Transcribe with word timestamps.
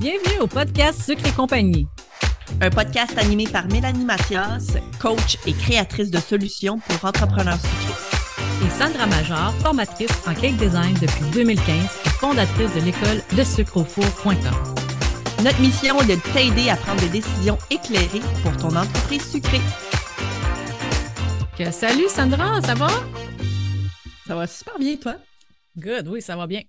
Bienvenue 0.00 0.40
au 0.40 0.46
podcast 0.46 1.02
Sucre 1.02 1.26
et 1.26 1.32
compagnie. 1.32 1.86
Un 2.60 2.70
podcast 2.70 3.16
animé 3.18 3.46
par 3.46 3.66
Mélanie 3.68 4.04
Mathias, 4.04 4.76
coach 5.00 5.38
et 5.46 5.52
créatrice 5.52 6.10
de 6.10 6.18
solutions 6.18 6.78
pour 6.80 7.04
entrepreneurs 7.04 7.58
sucrés. 7.60 8.66
Et 8.66 8.70
Sandra 8.70 9.06
Major, 9.06 9.52
formatrice 9.62 10.10
en 10.26 10.34
cake 10.34 10.56
design 10.56 10.94
depuis 11.00 11.24
2015 11.32 11.66
et 12.04 12.08
fondatrice 12.10 12.74
de 12.74 12.80
l'école 12.80 13.22
de 13.36 13.44
sucreaufour.com. 13.44 14.34
Notre 15.42 15.60
mission 15.60 16.00
est 16.00 16.16
de 16.16 16.20
t'aider 16.32 16.68
à 16.68 16.76
prendre 16.76 17.00
des 17.00 17.08
décisions 17.08 17.58
éclairées 17.70 18.22
pour 18.42 18.56
ton 18.56 18.74
entreprise 18.76 19.30
sucrée. 19.30 19.60
Que, 21.56 21.70
salut 21.70 22.08
Sandra, 22.08 22.60
ça 22.62 22.74
va? 22.74 22.88
Ça 24.26 24.34
va 24.34 24.46
super 24.46 24.78
bien, 24.78 24.96
toi? 24.96 25.16
Good, 25.76 26.08
oui, 26.08 26.22
ça 26.22 26.36
va 26.36 26.46
bien. 26.46 26.62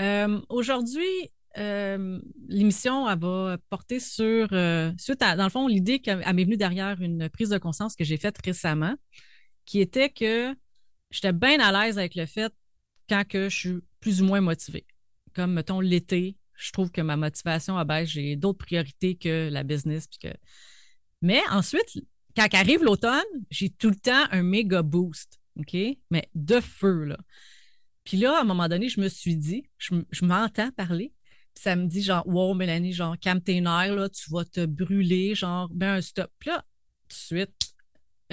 Euh, 0.00 0.40
Aujourd'hui, 0.48 1.30
euh, 1.58 2.20
l'émission, 2.48 3.04
va 3.16 3.58
porter 3.70 4.00
sur, 4.00 4.48
euh, 4.52 4.92
suite 4.98 5.22
à, 5.22 5.36
dans 5.36 5.44
le 5.44 5.50
fond, 5.50 5.68
l'idée 5.68 6.00
qu'elle 6.00 6.18
m'est 6.18 6.44
venue 6.44 6.56
derrière 6.56 7.00
une 7.00 7.28
prise 7.28 7.50
de 7.50 7.58
conscience 7.58 7.94
que 7.94 8.04
j'ai 8.04 8.16
faite 8.16 8.36
récemment, 8.44 8.94
qui 9.64 9.80
était 9.80 10.10
que 10.10 10.54
j'étais 11.10 11.32
bien 11.32 11.60
à 11.60 11.72
l'aise 11.72 11.98
avec 11.98 12.14
le 12.14 12.26
fait 12.26 12.52
quand 13.08 13.26
que 13.26 13.48
je 13.48 13.56
suis 13.56 13.78
plus 14.00 14.22
ou 14.22 14.24
moins 14.24 14.40
motivée. 14.40 14.86
Comme, 15.34 15.52
mettons, 15.52 15.80
l'été, 15.80 16.36
je 16.54 16.72
trouve 16.72 16.90
que 16.90 17.00
ma 17.00 17.16
motivation 17.16 17.76
abaisse, 17.76 18.08
j'ai 18.08 18.36
d'autres 18.36 18.58
priorités 18.58 19.16
que 19.16 19.48
la 19.50 19.62
business. 19.62 20.06
Que... 20.20 20.28
Mais 21.22 21.40
ensuite, 21.50 22.04
quand 22.36 22.52
arrive 22.52 22.82
l'automne, 22.82 23.22
j'ai 23.50 23.70
tout 23.70 23.90
le 23.90 23.96
temps 23.96 24.24
un 24.30 24.42
méga 24.42 24.82
boost, 24.82 25.40
OK? 25.56 25.76
Mais 26.10 26.28
de 26.34 26.60
feu, 26.60 27.04
là. 27.04 27.18
Puis 28.04 28.18
là, 28.18 28.38
à 28.38 28.40
un 28.42 28.44
moment 28.44 28.68
donné, 28.68 28.88
je 28.88 29.00
me 29.00 29.08
suis 29.08 29.36
dit, 29.36 29.64
je, 29.78 29.94
je 30.10 30.24
m'entends 30.24 30.70
parler, 30.72 31.12
ça 31.54 31.76
me 31.76 31.86
dit 31.86 32.02
genre, 32.02 32.26
wow, 32.26 32.54
Mélanie, 32.54 32.92
genre, 32.92 33.18
calme 33.18 33.40
tes 33.40 33.60
nerfs, 33.60 33.94
là, 33.94 34.08
tu 34.08 34.30
vas 34.30 34.44
te 34.44 34.66
brûler, 34.66 35.34
genre, 35.34 35.68
ben 35.70 35.94
un 35.96 36.00
stop. 36.00 36.30
Puis 36.38 36.50
là, 36.50 36.64
tout 37.08 37.08
de 37.08 37.12
suite, 37.14 37.74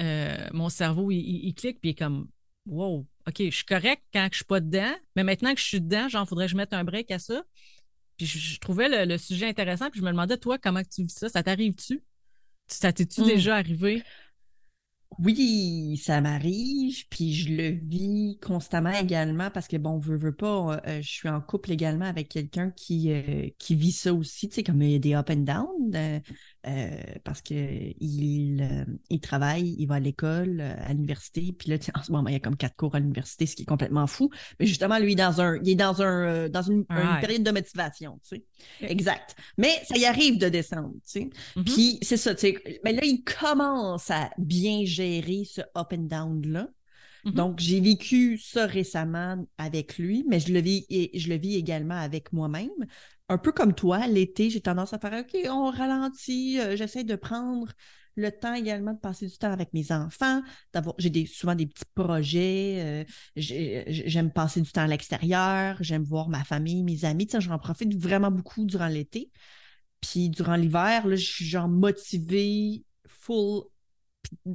euh, 0.00 0.48
mon 0.52 0.68
cerveau, 0.68 1.10
il, 1.10 1.18
il, 1.18 1.48
il, 1.48 1.54
clique, 1.54 1.80
puis 1.80 1.90
il 1.90 1.92
est 1.92 1.98
comme, 1.98 2.28
wow, 2.66 3.06
OK, 3.28 3.36
je 3.38 3.50
suis 3.50 3.64
correct 3.64 4.02
quand 4.12 4.28
je 4.30 4.36
suis 4.36 4.44
pas 4.44 4.60
dedans, 4.60 4.94
mais 5.16 5.24
maintenant 5.24 5.54
que 5.54 5.60
je 5.60 5.66
suis 5.66 5.80
dedans, 5.80 6.08
genre, 6.08 6.28
faudrait 6.28 6.46
que 6.46 6.52
je 6.52 6.56
mette 6.56 6.72
un 6.72 6.84
break 6.84 7.10
à 7.10 7.18
ça. 7.18 7.42
Puis 8.16 8.26
je, 8.26 8.38
je 8.38 8.58
trouvais 8.58 8.88
le, 8.88 9.04
le, 9.10 9.18
sujet 9.18 9.48
intéressant, 9.48 9.90
puis 9.90 10.00
je 10.00 10.04
me 10.04 10.10
demandais, 10.10 10.36
toi, 10.36 10.58
comment 10.58 10.82
tu 10.82 11.02
vis 11.02 11.14
ça? 11.14 11.28
Ça 11.28 11.42
t'arrive-tu? 11.42 12.02
Ça 12.66 12.92
t'es-tu 12.92 13.22
mmh. 13.22 13.26
déjà 13.26 13.56
arrivé? 13.56 14.02
Oui, 15.18 16.00
ça 16.02 16.20
m'arrive, 16.20 17.06
puis 17.10 17.34
je 17.34 17.52
le 17.54 17.68
vis 17.70 18.38
constamment 18.40 18.90
également 18.92 19.50
parce 19.50 19.68
que 19.68 19.76
bon, 19.76 19.98
veux, 19.98 20.16
veux 20.16 20.34
pas, 20.34 20.80
euh, 20.86 21.02
je 21.02 21.08
suis 21.08 21.28
en 21.28 21.40
couple 21.40 21.70
également 21.70 22.06
avec 22.06 22.28
quelqu'un 22.30 22.70
qui, 22.70 23.12
euh, 23.12 23.48
qui 23.58 23.74
vit 23.76 23.92
ça 23.92 24.14
aussi, 24.14 24.48
tu 24.48 24.54
sais, 24.56 24.62
comme 24.64 24.80
il 24.82 24.90
y 24.92 24.98
des 25.00 25.14
up 25.14 25.28
and 25.30 25.36
down, 25.44 25.66
euh, 25.94 26.18
euh 26.66 26.90
parce 27.24 27.42
que 27.42 27.54
il, 27.54 28.86
il 29.10 29.20
travaille, 29.20 29.74
il 29.78 29.86
va 29.86 29.96
à 29.96 30.00
l'école, 30.00 30.60
à 30.60 30.92
l'université, 30.92 31.52
puis 31.52 31.70
là, 31.70 31.76
en 31.94 32.02
ce 32.02 32.12
moment, 32.12 32.28
il 32.28 32.32
y 32.32 32.36
a 32.36 32.40
comme 32.40 32.56
quatre 32.56 32.76
cours 32.76 32.94
à 32.94 33.00
l'université, 33.00 33.46
ce 33.46 33.54
qui 33.56 33.62
est 33.62 33.66
complètement 33.66 34.06
fou. 34.06 34.30
Mais 34.58 34.66
justement, 34.66 34.98
lui, 34.98 35.14
dans 35.14 35.40
un, 35.40 35.58
il 35.62 35.70
est 35.70 35.74
dans 35.74 36.02
un, 36.02 36.48
dans 36.48 36.62
une, 36.62 36.84
une 36.90 37.20
période 37.20 37.42
de 37.42 37.50
motivation, 37.50 38.18
tu 38.28 38.36
sais. 38.36 38.44
Exact. 38.80 39.36
Mais 39.58 39.72
ça 39.84 39.96
y 39.96 40.04
arrive 40.04 40.38
de 40.38 40.48
descendre, 40.48 40.94
tu 40.94 41.00
sais. 41.04 41.24
Mm 41.24 41.30
-hmm. 41.62 41.64
Puis 41.64 41.98
c'est 42.02 42.16
ça, 42.16 42.34
tu 42.34 42.40
sais. 42.40 42.80
Mais 42.84 42.92
là, 42.92 43.02
il 43.04 43.22
commence 43.24 44.10
à 44.10 44.30
bien 44.38 44.84
gérer 44.84 45.12
gérer 45.12 45.44
ce 45.44 45.60
up 45.76 45.92
and 45.92 46.08
down-là. 46.08 46.68
Mm 47.24 47.30
-hmm. 47.30 47.34
Donc, 47.34 47.60
j'ai 47.60 47.80
vécu 47.80 48.38
ça 48.38 48.66
récemment 48.66 49.46
avec 49.58 49.98
lui, 49.98 50.24
mais 50.28 50.40
je 50.40 50.52
le 50.52 50.60
vis, 50.60 50.84
et 50.88 51.16
je 51.18 51.28
le 51.28 51.36
vis 51.36 51.56
également 51.56 52.00
avec 52.08 52.32
moi-même. 52.32 52.80
Un 53.32 53.38
peu 53.38 53.50
comme 53.50 53.74
toi, 53.74 54.06
l'été, 54.08 54.50
j'ai 54.50 54.60
tendance 54.60 54.92
à 54.92 54.98
faire 54.98 55.20
OK, 55.20 55.34
on 55.48 55.70
ralentit, 55.70 56.60
euh, 56.60 56.76
j'essaie 56.76 57.02
de 57.02 57.16
prendre 57.16 57.72
le 58.14 58.30
temps 58.30 58.52
également 58.52 58.92
de 58.92 58.98
passer 58.98 59.26
du 59.26 59.38
temps 59.38 59.50
avec 59.50 59.72
mes 59.72 59.90
enfants, 59.90 60.42
j'ai 60.98 61.08
des, 61.08 61.24
souvent 61.24 61.54
des 61.54 61.66
petits 61.66 61.86
projets, 61.94 63.06
euh, 63.06 63.12
j'aime 63.36 64.30
passer 64.30 64.60
du 64.60 64.70
temps 64.70 64.82
à 64.82 64.86
l'extérieur, 64.86 65.78
j'aime 65.80 66.02
voir 66.02 66.28
ma 66.28 66.44
famille, 66.44 66.82
mes 66.82 67.06
amis, 67.06 67.26
sais, 67.26 67.40
j'en 67.40 67.58
profite 67.58 67.94
vraiment 67.94 68.30
beaucoup 68.30 68.66
durant 68.66 68.88
l'été. 68.88 69.30
Puis 70.02 70.28
durant 70.28 70.56
l'hiver, 70.56 71.04
je 71.08 71.16
suis 71.16 71.46
genre 71.46 71.68
motivée, 71.68 72.84
full 73.08 73.62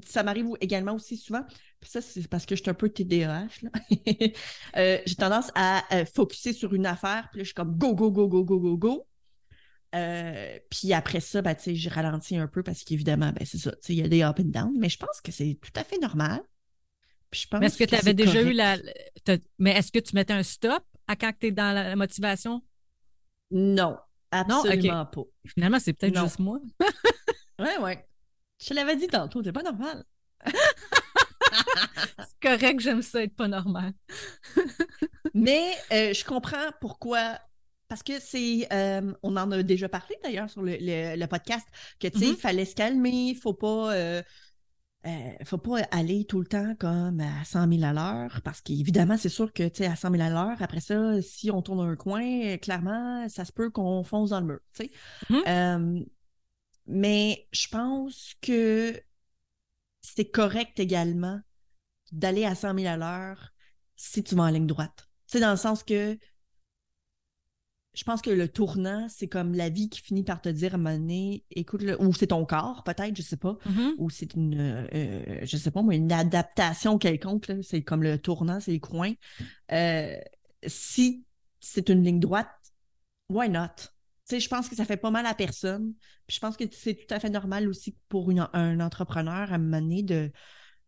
ça 0.05 0.23
m'arrive 0.23 0.47
également 0.61 0.93
aussi 0.93 1.17
souvent. 1.17 1.43
Puis 1.79 1.91
ça, 1.91 2.01
c'est 2.01 2.27
parce 2.27 2.45
que 2.45 2.55
je 2.55 2.61
suis 2.61 2.69
un 2.69 2.73
peu 2.73 2.89
TDAH. 2.89 3.47
euh, 4.77 4.97
j'ai 5.05 5.15
tendance 5.15 5.51
à 5.55 5.83
euh, 5.95 6.05
focuser 6.05 6.53
sur 6.53 6.73
une 6.73 6.85
affaire, 6.85 7.27
puis 7.31 7.39
là, 7.39 7.43
je 7.43 7.49
suis 7.49 7.53
comme 7.53 7.77
go, 7.77 7.93
go, 7.93 8.11
go, 8.11 8.27
go, 8.27 8.43
go, 8.43 8.59
go, 8.59 8.77
go. 8.77 9.07
Euh, 9.95 10.59
puis 10.69 10.91
après 10.93 11.19
ça, 11.19 11.41
ben, 11.41 11.55
je 11.57 11.89
ralentis 11.89 12.35
un 12.35 12.47
peu 12.47 12.63
parce 12.63 12.83
qu'évidemment, 12.83 13.31
ben, 13.31 13.45
c'est 13.45 13.57
ça, 13.57 13.71
il 13.89 13.95
y 13.95 14.03
a 14.03 14.07
des 14.07 14.23
up 14.23 14.39
and 14.39 14.45
down, 14.49 14.73
mais 14.77 14.89
je 14.89 14.97
pense 14.97 15.21
que 15.21 15.31
c'est 15.31 15.57
tout 15.61 15.71
à 15.75 15.83
fait 15.83 15.99
normal. 15.99 16.41
Puis 17.29 17.41
je 17.41 17.47
pense 17.47 17.59
mais 17.59 17.67
est-ce 17.67 17.77
que, 17.77 17.83
tu 17.83 17.95
avais 17.95 18.13
déjà 18.13 18.33
correct. 18.33 18.49
eu 18.49 18.53
la. 18.53 18.77
Mais 19.59 19.71
est-ce 19.71 19.91
que 19.91 19.99
tu 19.99 20.15
mettais 20.15 20.33
un 20.33 20.43
stop 20.43 20.83
à 21.07 21.15
quand 21.15 21.31
tu 21.39 21.47
es 21.47 21.51
dans 21.51 21.73
la 21.73 21.95
motivation? 21.95 22.63
Non, 23.51 23.97
absolument 24.31 24.93
non? 24.93 25.01
Okay. 25.01 25.09
pas. 25.13 25.23
Finalement, 25.45 25.79
c'est 25.79 25.93
peut-être 25.93 26.19
juste 26.19 26.39
moi. 26.39 26.59
ouais, 27.59 27.77
ouais. 27.79 28.07
Je 28.59 28.67
te 28.67 28.73
l'avais 28.73 28.95
dit 28.95 29.07
tantôt, 29.07 29.43
c'est 29.43 29.51
pas 29.51 29.63
normal. 29.63 30.03
c'est 32.19 32.39
correct, 32.41 32.79
j'aime 32.79 33.01
ça 33.01 33.23
être 33.23 33.35
pas 33.35 33.47
normal. 33.47 33.93
Mais 35.33 35.71
euh, 35.91 36.13
je 36.13 36.25
comprends 36.25 36.71
pourquoi. 36.81 37.39
Parce 37.87 38.03
que 38.03 38.19
c'est. 38.19 38.67
Euh, 38.73 39.13
on 39.23 39.37
en 39.37 39.51
a 39.51 39.63
déjà 39.63 39.87
parlé 39.87 40.15
d'ailleurs 40.23 40.49
sur 40.49 40.61
le, 40.61 40.77
le, 40.79 41.15
le, 41.15 41.27
podcast, 41.27 41.65
que 41.99 42.07
tu 42.07 42.19
sais, 42.19 42.25
il 42.25 42.31
mm 42.31 42.33
-hmm. 42.33 42.37
fallait 42.37 42.65
se 42.65 42.75
calmer, 42.75 43.35
faut 43.35 43.53
pas. 43.53 43.93
Euh, 43.93 44.21
euh, 45.05 45.31
faut 45.45 45.57
pas 45.59 45.79
aller 45.91 46.25
tout 46.25 46.39
le 46.39 46.47
temps 46.47 46.75
comme 46.79 47.21
à 47.21 47.45
100 47.45 47.71
000 47.71 47.83
à 47.83 47.93
l'heure, 47.93 48.41
parce 48.43 48.61
qu'évidemment, 48.61 49.15
c'est 49.15 49.29
sûr 49.29 49.53
que, 49.53 49.69
tu 49.69 49.77
sais, 49.77 49.85
à 49.85 49.95
100 49.95 50.11
000 50.11 50.21
à 50.23 50.29
l'heure, 50.29 50.61
après 50.61 50.81
ça, 50.81 51.21
si 51.21 51.49
on 51.49 51.61
tourne 51.61 51.79
un 51.87 51.95
coin, 51.95 52.57
clairement, 52.57 53.29
ça 53.29 53.45
se 53.45 53.53
peut 53.53 53.69
qu'on 53.69 54.03
fonce 54.03 54.31
dans 54.31 54.41
le 54.41 54.47
mur, 54.47 54.59
tu 54.73 54.83
sais. 54.83 54.91
Mm 55.29 55.43
-hmm. 55.45 56.05
Mais 56.87 57.47
je 57.51 57.67
pense 57.67 58.33
que 58.41 58.99
c'est 60.01 60.31
correct 60.31 60.79
également 60.79 61.39
d'aller 62.11 62.45
à 62.45 62.55
100 62.55 62.75
000 62.79 62.87
à 62.87 62.97
l'heure 62.97 63.53
si 63.95 64.23
tu 64.23 64.35
vas 64.35 64.43
en 64.43 64.49
ligne 64.49 64.67
droite. 64.67 65.07
C'est 65.25 65.39
dans 65.39 65.51
le 65.51 65.57
sens 65.57 65.83
que 65.83 66.17
je 67.97 68.03
pense 68.03 68.21
que 68.21 68.29
le 68.29 68.47
tournant, 68.47 69.07
c'est 69.09 69.27
comme 69.27 69.55
la 69.55 69.69
vie 69.69 69.89
qui 69.89 70.01
finit 70.01 70.23
par 70.23 70.39
te 70.39 70.49
dire 70.49 70.73
à 70.73 70.75
un 70.75 70.77
moment 70.77 70.95
donné, 70.95 71.43
écoute, 71.49 71.81
le, 71.81 71.99
ou 71.99 72.13
c'est 72.13 72.27
ton 72.27 72.45
corps, 72.45 72.83
peut-être, 72.83 73.15
je 73.15 73.23
sais 73.23 73.37
pas, 73.37 73.57
mm 73.65 73.71
-hmm. 73.71 73.93
ou 73.97 74.09
c'est 74.11 74.35
une, 74.35 74.87
euh, 74.93 75.39
je 75.41 75.57
sais 75.57 75.71
pas 75.71 75.81
moi, 75.81 75.95
une 75.95 76.11
adaptation 76.11 76.99
quelconque, 76.99 77.51
c'est 77.63 77.81
comme 77.81 78.03
le 78.03 78.19
tournant, 78.19 78.59
c'est 78.59 78.71
les 78.71 78.79
coins. 78.79 79.15
Euh, 79.71 80.15
si 80.67 81.25
c'est 81.59 81.89
une 81.89 82.03
ligne 82.03 82.19
droite, 82.19 82.51
why 83.29 83.49
not? 83.49 83.75
Tu 83.75 84.35
sais, 84.35 84.39
je 84.39 84.49
pense 84.49 84.69
que 84.69 84.75
ça 84.75 84.85
fait 84.85 84.97
pas 84.97 85.11
mal 85.11 85.25
à 85.25 85.33
personne. 85.33 85.93
Puis 86.27 86.35
je 86.35 86.39
pense 86.39 86.55
que 86.55 86.65
c'est 86.71 86.93
tout 86.93 87.13
à 87.15 87.19
fait 87.19 87.31
normal 87.31 87.67
aussi 87.67 87.95
pour 88.09 88.29
une, 88.29 88.47
un 88.53 88.79
entrepreneur 88.79 89.51
à 89.51 89.57
donné 89.57 90.03
de, 90.03 90.31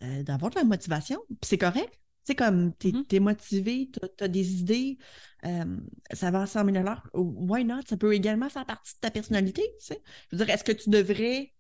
euh, 0.03 0.23
d'avoir 0.23 0.51
de 0.51 0.55
la 0.55 0.63
motivation. 0.63 1.19
Puis 1.27 1.37
c'est 1.43 1.57
correct. 1.57 1.91
Tu 2.25 2.33
sais, 2.33 2.35
comme 2.35 2.73
t'es, 2.75 2.91
mm 2.91 3.01
-hmm. 3.01 3.15
es 3.15 3.19
motivé, 3.19 3.89
t'as, 3.91 4.25
as 4.25 4.27
des 4.27 4.59
idées, 4.59 4.97
euh, 5.45 5.77
ça 6.13 6.31
va 6.31 6.41
à 6.41 6.45
100 6.47 6.65
000 6.65 6.85
Why 7.13 7.65
not? 7.65 7.81
Ça 7.87 7.97
peut 7.97 8.13
également 8.13 8.49
faire 8.49 8.65
partie 8.65 8.95
de 8.95 8.99
ta 8.99 9.11
personnalité, 9.11 9.63
tu 9.79 9.85
sais. 9.87 10.01
Je 10.29 10.35
veux 10.35 10.45
dire, 10.45 10.53
est-ce 10.53 10.63
que 10.63 10.71
tu 10.71 10.89
devrais 10.89 11.53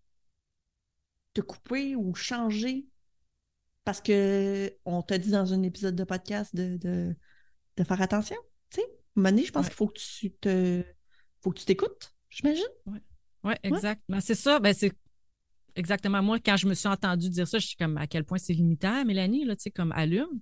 te 1.33 1.41
couper 1.41 1.95
ou 1.95 2.13
changer? 2.13 2.87
Parce 3.83 4.01
que 4.01 4.71
on 4.85 5.01
t'a 5.01 5.17
dit 5.17 5.31
dans 5.31 5.53
un 5.53 5.63
épisode 5.63 5.95
de 5.95 6.03
podcast 6.03 6.55
de, 6.55 6.77
de, 6.77 7.15
de 7.77 7.83
faire 7.83 8.01
attention? 8.01 8.37
Tu 8.69 8.81
sais, 8.81 8.83
à 8.83 8.85
un 8.85 9.21
moment 9.21 9.29
donné, 9.29 9.45
je 9.45 9.51
pense 9.51 9.63
ouais. 9.65 9.69
qu'il 9.69 9.77
faut 9.77 9.87
que 9.87 9.99
tu 9.99 10.31
te 10.31 10.83
faut 11.41 11.51
que 11.51 11.59
tu 11.59 11.65
t'écoutes, 11.65 12.13
j'imagine. 12.29 12.67
Oui, 12.85 12.99
ouais, 13.43 13.59
exact. 13.63 14.01
Ouais. 14.09 14.15
Ben, 14.15 14.21
c'est 14.21 14.35
ça. 14.35 14.59
Ben, 14.59 14.73
c'est 14.73 14.93
exactement 15.75 16.21
moi, 16.21 16.39
quand 16.39 16.57
je 16.57 16.67
me 16.67 16.73
suis 16.73 16.87
entendue 16.87 17.29
dire 17.29 17.47
ça, 17.47 17.59
je 17.59 17.67
suis 17.67 17.75
comme 17.75 17.97
à 17.97 18.07
quel 18.07 18.23
point 18.23 18.37
c'est 18.37 18.53
limitant, 18.53 19.05
Mélanie, 19.05 19.45
là, 19.45 19.55
tu 19.55 19.63
sais, 19.63 19.71
comme 19.71 19.91
allume. 19.91 20.41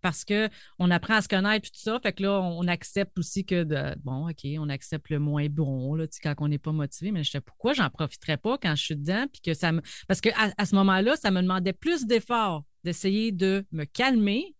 Parce 0.00 0.24
qu'on 0.24 0.90
apprend 0.92 1.14
à 1.14 1.22
se 1.22 1.28
connaître 1.28 1.68
tout 1.70 1.80
ça. 1.80 1.98
Fait 2.00 2.12
que 2.12 2.22
là, 2.22 2.40
on 2.40 2.68
accepte 2.68 3.18
aussi 3.18 3.44
que, 3.44 3.64
de, 3.64 3.96
bon, 4.04 4.28
OK, 4.28 4.46
on 4.58 4.68
accepte 4.68 5.10
le 5.10 5.18
moins 5.18 5.48
bon, 5.48 5.96
là, 5.96 6.06
tu 6.06 6.14
sais, 6.14 6.20
quand 6.22 6.34
on 6.38 6.48
n'est 6.48 6.58
pas 6.58 6.70
motivé. 6.70 7.10
Mais 7.10 7.24
je 7.24 7.32
sais 7.32 7.40
pourquoi 7.40 7.72
j'en 7.72 7.90
profiterais 7.90 8.36
pas 8.36 8.58
quand 8.58 8.76
je 8.76 8.84
suis 8.84 8.96
dedans? 8.96 9.26
Puis 9.32 9.40
que 9.40 9.54
ça 9.54 9.72
me... 9.72 9.82
Parce 10.06 10.20
qu'à 10.20 10.52
à 10.56 10.66
ce 10.66 10.74
moment-là, 10.76 11.16
ça 11.16 11.32
me 11.32 11.42
demandait 11.42 11.72
plus 11.72 12.06
d'efforts 12.06 12.64
d'essayer 12.84 13.32
de 13.32 13.66
me 13.72 13.84
calmer 13.84 14.54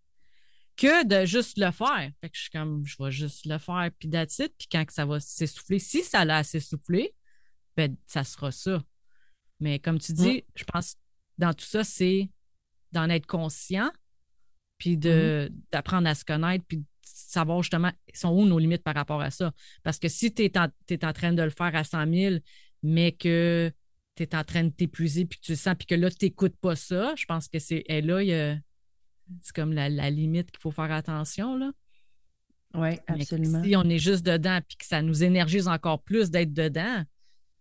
que 0.76 1.04
de 1.04 1.26
juste 1.26 1.58
le 1.58 1.70
faire. 1.70 2.10
Fait 2.20 2.30
que 2.30 2.36
je 2.36 2.42
suis 2.42 2.50
comme, 2.50 2.84
je 2.84 2.96
vais 3.00 3.10
juste 3.10 3.46
le 3.46 3.58
faire, 3.58 3.90
puis 3.98 4.08
it. 4.08 4.54
Puis 4.58 4.68
quand 4.70 4.84
ça 4.90 5.04
va 5.04 5.20
s'essouffler, 5.20 5.78
si 5.78 6.02
ça 6.02 6.24
l'a 6.24 6.42
s'essouffler, 6.44 7.14
ben, 7.76 7.96
ça 8.06 8.24
sera 8.24 8.50
ça. 8.50 8.82
Mais 9.60 9.78
comme 9.78 9.99
tu 9.99 10.12
dis, 10.12 10.38
mmh. 10.38 10.43
je 10.56 10.64
pense 10.64 10.96
dans 11.38 11.52
tout 11.52 11.64
ça, 11.64 11.84
c'est 11.84 12.31
d'en 12.93 13.08
être 13.10 13.26
conscient, 13.26 13.90
puis 14.78 14.96
de, 14.96 15.49
mmh. 15.50 15.56
d'apprendre 15.72 16.08
à 16.08 16.14
se 16.14 16.25
connaître, 16.25 16.64
puis 16.66 16.84
savoir 17.02 17.62
justement 17.62 17.93
sont 18.14 18.31
où 18.31 18.44
nos 18.46 18.58
limites 18.58 18.82
par 18.82 18.94
rapport 18.94 19.20
à 19.20 19.31
ça. 19.31 19.52
Parce 19.82 19.99
que 19.99 20.08
si 20.08 20.32
tu 20.32 20.44
es, 20.44 20.58
en 20.58 21.12
train 21.12 21.32
de 21.32 21.43
le 21.43 21.50
faire 21.50 21.75
à 21.75 21.84
100 21.84 22.12
000, 22.12 22.37
mais 22.82 23.12
que 23.12 23.72
tu 24.16 24.22
es 24.22 24.34
en 24.34 24.44
train 24.44 24.64
de 24.64 24.70
t'épuiser, 24.70 25.26
puis 25.26 25.38
tu 25.40 25.52
le 25.52 25.56
sens, 25.56 25.75
puis 25.76 25.87
que 25.87 25.94
là, 25.94 26.11
tu 26.11 26.25
n'écoutes 26.25 26.56
pas 26.56 26.76
ça, 26.76 27.14
je 27.16 27.26
pense 27.26 27.49
que 27.49 27.58
c'est 27.58 27.84
là, 27.88 28.56
c'est 29.43 29.54
comme 29.54 29.72
la, 29.72 30.11
limite 30.11 30.50
qu'il 30.50 30.61
faut 30.61 30.70
faire 30.70 30.90
attention. 30.90 31.56
Là. 31.56 31.72
Oui, 32.75 32.90
absolument. 33.06 33.62
si 33.62 33.76
on 33.76 33.84
est 33.84 33.99
juste 33.99 34.25
dedans, 34.25 34.61
puis 34.66 34.76
que 34.76 34.87
ça 34.87 35.02
nous 35.02 35.25
énergise 35.25 35.69
encore 35.69 36.02
plus 36.02 36.31
d'être 36.31 36.52
dedans, 36.52 37.02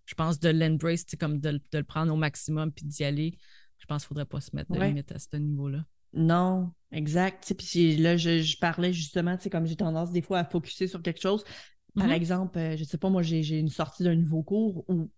je 0.07 0.15
pense 0.15 0.39
de 0.39 0.49
l'embrace, 0.49 1.05
comme 1.19 1.39
de, 1.39 1.61
le 1.73 1.83
prendre 1.83 2.11
au 2.13 2.15
maximum, 2.15 2.71
puis 2.71 2.85
d'y 2.85 3.03
aller. 3.03 3.37
Je 3.77 3.85
pense 3.85 4.03
qu'il 4.03 4.15
ne 4.15 4.21
faudrait 4.21 4.25
pas 4.25 4.41
se 4.41 4.55
mettre 4.55 4.71
de 4.71 4.79
limite 4.79 5.11
à 5.11 5.19
ce 5.19 5.35
niveau-là. 5.35 5.85
Non, 6.13 6.71
exact. 6.91 7.53
Puis 7.57 7.97
là, 7.97 8.17
je, 8.17 8.57
parlais 8.57 8.93
justement, 8.93 9.37
comme 9.51 9.67
j'ai 9.67 9.75
tendance 9.75 10.11
des 10.11 10.21
fois 10.21 10.39
à 10.39 10.45
focuser 10.45 10.87
sur 10.87 11.03
quelque 11.03 11.21
chose. 11.21 11.43
Par 11.93 12.07
mm-hmm. 12.07 12.11
exemple, 12.13 12.57
euh, 12.57 12.75
je 12.77 12.81
ne 12.81 12.87
sais 12.87 12.97
pas, 12.97 13.09
moi, 13.09 13.21
j'ai 13.21 13.59
une 13.59 13.69
sortie 13.69 14.03
d'un 14.03 14.15
nouveau 14.15 14.43
cours 14.43 14.85
où 14.87 15.11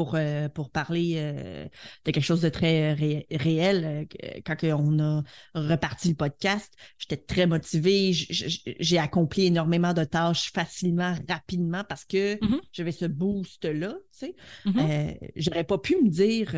pour, 0.00 0.14
euh, 0.14 0.48
pour 0.48 0.70
parler 0.70 1.16
euh, 1.16 1.66
de 2.06 2.10
quelque 2.10 2.24
chose 2.24 2.40
de 2.40 2.48
très 2.48 2.94
réel. 2.94 4.08
quand 4.46 4.56
on 4.62 4.98
a 4.98 5.22
reparti 5.54 6.08
le 6.08 6.14
podcast, 6.14 6.72
j'étais 6.96 7.18
très 7.18 7.46
motivée. 7.46 8.12
J'ai 8.14 8.98
accompli 8.98 9.44
énormément 9.44 9.92
de 9.92 10.04
tâches 10.04 10.52
facilement, 10.54 11.14
rapidement 11.28 11.84
parce 11.86 12.06
que 12.06 12.36
mm-hmm. 12.36 12.60
j'avais 12.72 12.92
ce 12.92 13.04
boost-là. 13.04 13.92
Tu 13.92 14.18
sais. 14.18 14.36
Mm-hmm. 14.64 15.32
J'aurais 15.36 15.64
pas 15.64 15.76
pu 15.76 15.96
me 16.02 16.08
dire 16.08 16.54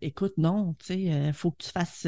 écoute, 0.00 0.34
non, 0.36 0.76
tu 0.78 0.86
sais, 0.86 1.32
faut 1.32 1.50
que 1.50 1.64
tu 1.64 1.70
fasses 1.70 2.06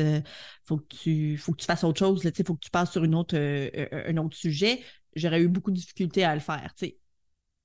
faut 0.63 0.77
que 0.77 0.87
tu 0.95 1.37
faut 1.37 1.51
que 1.51 1.63
tu 1.63 1.67
fasses 1.67 1.83
autre 1.83 1.99
chose, 1.99 2.23
il 2.25 2.45
faut 2.45 2.55
que 2.55 2.65
tu 2.65 2.71
passes 2.71 2.93
sur 2.93 3.03
une 3.03 3.17
autre, 3.17 3.37
un 3.37 4.17
autre 4.19 4.37
sujet. 4.37 4.85
J'aurais 5.17 5.43
eu 5.43 5.49
beaucoup 5.49 5.73
de 5.73 5.77
difficultés 5.77 6.23
à 6.23 6.33
le 6.33 6.41
faire. 6.41 6.73
Tu 6.77 6.87
sais. 6.87 6.99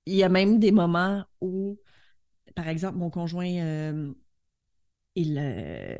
Il 0.07 0.15
y 0.15 0.23
a 0.23 0.29
même 0.29 0.57
des 0.57 0.71
moments 0.71 1.23
où 1.39 1.77
par 2.55 2.67
exemple, 2.67 2.97
mon 2.97 3.09
conjoint, 3.09 3.47
euh, 3.47 4.13
il, 5.15 5.37
euh, 5.37 5.95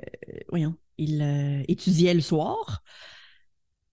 voyons, 0.50 0.75
il 0.98 1.22
euh, 1.22 1.63
étudiait 1.68 2.13
le 2.13 2.22
soir. 2.22 2.84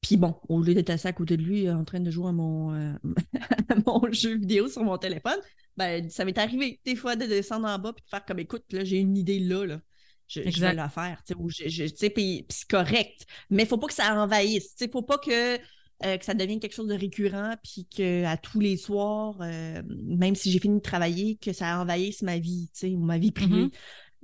Puis 0.01 0.17
bon, 0.17 0.41
au 0.49 0.61
lieu 0.61 0.75
d'être 0.75 0.91
assis 0.91 1.07
à 1.07 1.13
côté 1.13 1.37
de 1.37 1.43
lui 1.43 1.71
en 1.71 1.85
train 1.85 2.01
de 2.01 2.11
jouer 2.11 2.29
à 2.29 2.33
mon, 2.33 2.73
mon 3.87 4.13
jeu 4.13 4.37
vidéo 4.37 4.69
sur 4.69 4.83
mon 4.83 4.99
téléphone, 4.99 5.39
ben, 5.77 6.11
ça 6.11 6.25
m'est 6.25 6.39
arrivé 6.39 6.81
des 6.85 6.97
fois 6.97 7.15
de 7.15 7.25
descendre 7.25 7.69
en 7.69 7.79
bas 7.79 7.93
et 7.97 8.01
de 8.01 8.09
faire 8.09 8.25
comme 8.25 8.41
écoute, 8.41 8.65
là, 8.73 8.83
j'ai 8.83 8.99
une 8.99 9.17
idée 9.17 9.39
là, 9.39 9.65
là. 9.65 9.81
Je, 10.29 10.41
vais 10.41 10.73
la 10.73 10.89
faire. 10.89 11.23
Puis 11.27 12.47
c'est 12.49 12.69
correct. 12.69 13.27
Mais 13.51 13.65
il 13.65 13.67
ne 13.67 13.69
faut 13.69 13.77
pas 13.77 13.89
que 13.89 13.93
ça 13.93 14.15
envahisse. 14.15 14.75
Il 14.81 14.87
ne 14.87 14.91
faut 14.93 15.03
pas 15.03 15.19
que 15.19 15.59
euh, 16.05 16.17
que 16.17 16.25
ça 16.25 16.35
devienne 16.35 16.61
quelque 16.61 16.75
chose 16.75 16.89
de 16.89 16.95
récurrent, 16.95 17.55
puis 17.63 17.87
qu'à 17.87 18.37
tous 18.37 18.61
les 18.61 18.77
soirs, 18.77 19.37
euh, 19.41 19.83
même 19.87 20.35
si 20.35 20.51
j'ai 20.51 20.59
fini 20.59 20.77
de 20.77 20.83
travailler, 20.83 21.37
que 21.37 21.53
ça 21.53 21.81
envahisse 21.81 22.23
ma 22.23 22.39
vie, 22.39 22.71
tu 22.73 22.81
sais, 22.81 22.95
ou 22.95 23.01
ma 23.01 23.19
vie 23.19 23.33
privée. 23.33 23.65
Mm-hmm. 23.65 23.71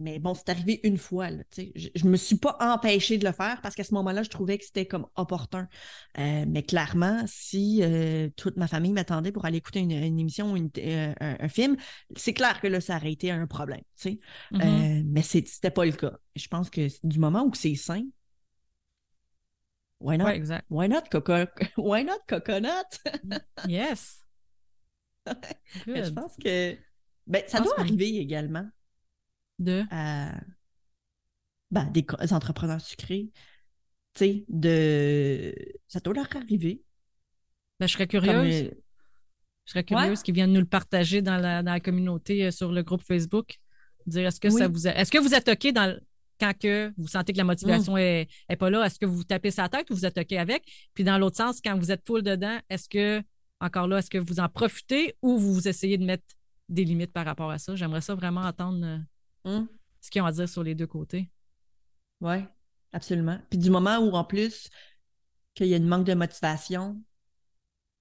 Mais 0.01 0.21
bon, 0.21 0.33
c'est 0.33 0.49
arrivé 0.49 0.79
une 0.85 0.97
fois. 0.97 1.29
Là, 1.29 1.43
je 1.57 2.05
ne 2.05 2.11
me 2.11 2.17
suis 2.17 2.37
pas 2.37 2.57
empêchée 2.61 3.19
de 3.19 3.27
le 3.27 3.33
faire 3.33 3.61
parce 3.63 3.75
qu'à 3.75 3.83
ce 3.83 3.93
moment-là, 3.95 4.23
je 4.23 4.31
trouvais 4.31 4.57
que 4.57 4.65
c'était 4.65 4.87
comme 4.87 5.07
opportun. 5.17 5.67
Euh, 6.21 6.45
mais 6.47 6.63
clairement, 6.63 7.25
si 7.27 7.83
toute 8.37 8.57
ma 8.57 8.69
famille 8.69 8.93
m'attendait 8.93 9.33
pour 9.33 9.45
aller 9.45 9.59
écouter 9.59 9.81
une, 9.81 9.91
émission 9.91 10.53
ou 10.53 10.57
un, 10.57 11.49
film, 11.49 11.77
c'est 12.15 12.33
clair 12.33 12.61
que 12.61 12.69
là, 12.69 12.81
ça 12.81 12.97
aurait 12.97 13.11
été 13.11 13.33
un 13.33 13.49
problème. 13.49 13.83
Mm-hmm. 14.05 15.03
mais 15.05 15.23
c'était 15.23 15.73
pas 15.73 15.85
le 15.85 15.91
cas. 15.91 16.17
Je 16.37 16.47
pense 16.47 16.71
que 16.71 16.87
du 17.05 17.19
moment 17.19 17.45
où 17.45 17.53
c'est 17.55 17.75
sain, 17.75 18.05
Why 20.00 20.17
not? 20.17 20.29
exact. 20.29 20.67
Why 20.71 20.89
not, 20.89 21.03
coco... 21.11 21.47
Why 21.77 22.05
not 22.05 22.21
coconut? 22.29 23.00
yes. 23.69 24.25
je 25.87 26.11
pense 26.11 26.37
que 26.37 26.77
ben, 27.27 27.43
ça 27.47 27.61
doit 27.61 27.79
arriver 27.79 28.17
également. 28.17 28.67
De? 29.59 29.85
Ben, 31.71 31.91
des 31.93 32.06
entrepreneurs 32.33 32.81
sucrés. 32.81 33.31
Tu 34.15 34.25
sais, 34.25 34.45
de. 34.49 35.55
Ça 35.87 36.01
doit 36.01 36.15
leur 36.15 36.35
arriver. 36.35 36.83
Ben, 37.79 37.87
je 37.87 37.93
serais 37.93 38.06
curieuse. 38.06 38.71
Je 39.69 39.73
serais 39.73 39.85
curieuse 39.85 40.23
qu'ils 40.23 40.35
viennent 40.35 40.55
nous 40.55 40.61
le 40.61 40.67
partager 40.67 41.21
dans 41.21 41.37
la, 41.37 41.62
dans 41.62 41.73
la 41.73 41.81
communauté 41.81 42.47
euh, 42.47 42.51
sur 42.51 42.73
le 42.73 42.83
groupe 42.83 43.03
Facebook. 43.03 43.59
Dire 44.06 44.27
est-ce 44.27 44.41
que 44.41 44.49
ça 44.49 44.67
vous 44.67 44.89
est-ce 44.89 45.11
que 45.11 45.19
vous 45.19 45.35
êtes 45.35 45.49
OK 45.49 45.73
dans 45.75 45.94
quand 46.38 46.56
que 46.56 46.93
vous 46.96 47.08
sentez 47.08 47.32
que 47.32 47.38
la 47.38 47.44
motivation 47.44 47.94
n'est 47.96 48.25
mm. 48.25 48.52
est, 48.52 48.56
pas 48.56 48.70
là, 48.70 48.85
est-ce 48.85 48.99
que 48.99 49.06
vous 49.06 49.17
vous 49.17 49.25
tapez 49.25 49.50
sa 49.50 49.69
tête 49.69 49.90
ou 49.90 49.94
vous 49.94 50.06
êtes 50.06 50.19
OK 50.19 50.32
avec? 50.32 50.64
Puis 50.94 51.05
dans 51.05 51.19
l'autre 51.19 51.37
sens, 51.37 51.61
quand 51.62 51.76
vous 51.76 51.90
êtes 51.90 52.06
full 52.06 52.23
dedans, 52.23 52.58
est-ce 52.70 52.88
que, 52.88 53.23
encore 53.61 53.88
là, 53.88 53.99
est-ce 53.99 54.11
que 54.11 54.19
vous 54.19 54.40
en 54.40 54.49
profitez 54.49 55.17
ou 55.23 55.38
vous 55.38 55.69
essayez 55.69 55.99
de 55.99 56.05
mettre 56.05 56.25
des 56.69 56.85
limites 56.85 57.12
par 57.12 57.25
rapport 57.25 57.50
à 57.50 57.58
ça? 57.58 57.75
J'aimerais 57.75 58.00
ça 58.00 58.14
vraiment 58.14 58.43
entendre 58.43 58.85
euh, 59.46 59.61
mm. 59.61 59.69
ce 60.00 60.11
qu'ils 60.11 60.23
ont 60.23 60.26
à 60.26 60.32
dire 60.32 60.49
sur 60.49 60.62
les 60.62 60.75
deux 60.75 60.87
côtés. 60.87 61.31
Oui, 62.20 62.37
absolument. 62.93 63.38
Puis 63.50 63.58
du 63.58 63.70
moment 63.70 63.99
où, 63.99 64.12
en 64.12 64.25
plus, 64.25 64.69
qu'il 65.55 65.67
y 65.67 65.75
a 65.75 65.76
une 65.76 65.88
manque 65.88 66.06
de 66.06 66.14
motivation, 66.14 67.02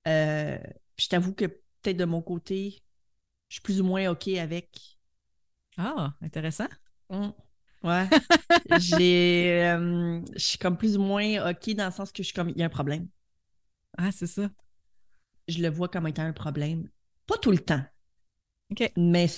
euh, 0.08 0.58
je 0.98 1.08
t'avoue 1.08 1.34
que 1.34 1.46
peut-être 1.46 1.98
de 1.98 2.06
mon 2.06 2.22
côté, 2.22 2.82
je 3.50 3.56
suis 3.56 3.62
plus 3.62 3.82
ou 3.82 3.84
moins 3.84 4.10
OK 4.10 4.28
avec. 4.28 4.98
Ah, 5.78 6.14
intéressant. 6.22 6.68
Mm. 7.10 7.30
Ouais. 7.88 8.08
j'ai. 8.80 9.64
Euh, 9.64 10.22
je 10.36 10.40
suis 10.40 10.58
comme 10.58 10.78
plus 10.78 10.98
ou 10.98 11.02
moins 11.02 11.52
OK 11.52 11.70
dans 11.76 11.86
le 11.86 11.92
sens 11.92 12.12
que 12.12 12.24
je 12.24 12.28
suis 12.28 12.34
comme. 12.34 12.50
Il 12.50 12.58
y 12.58 12.64
a 12.64 12.66
un 12.66 12.70
problème. 12.70 13.08
Ah, 13.98 14.12
c'est 14.12 14.28
ça. 14.28 14.50
Je 15.48 15.62
le 15.62 15.70
vois 15.70 15.88
comme 15.88 16.08
étant 16.08 16.24
un 16.24 16.34
problème. 16.34 16.90
Pas 17.26 17.38
tout 17.38 17.52
le 17.52 17.60
temps. 17.60 17.84
OK. 18.72 18.92
Mais, 18.98 19.28
tu 19.28 19.34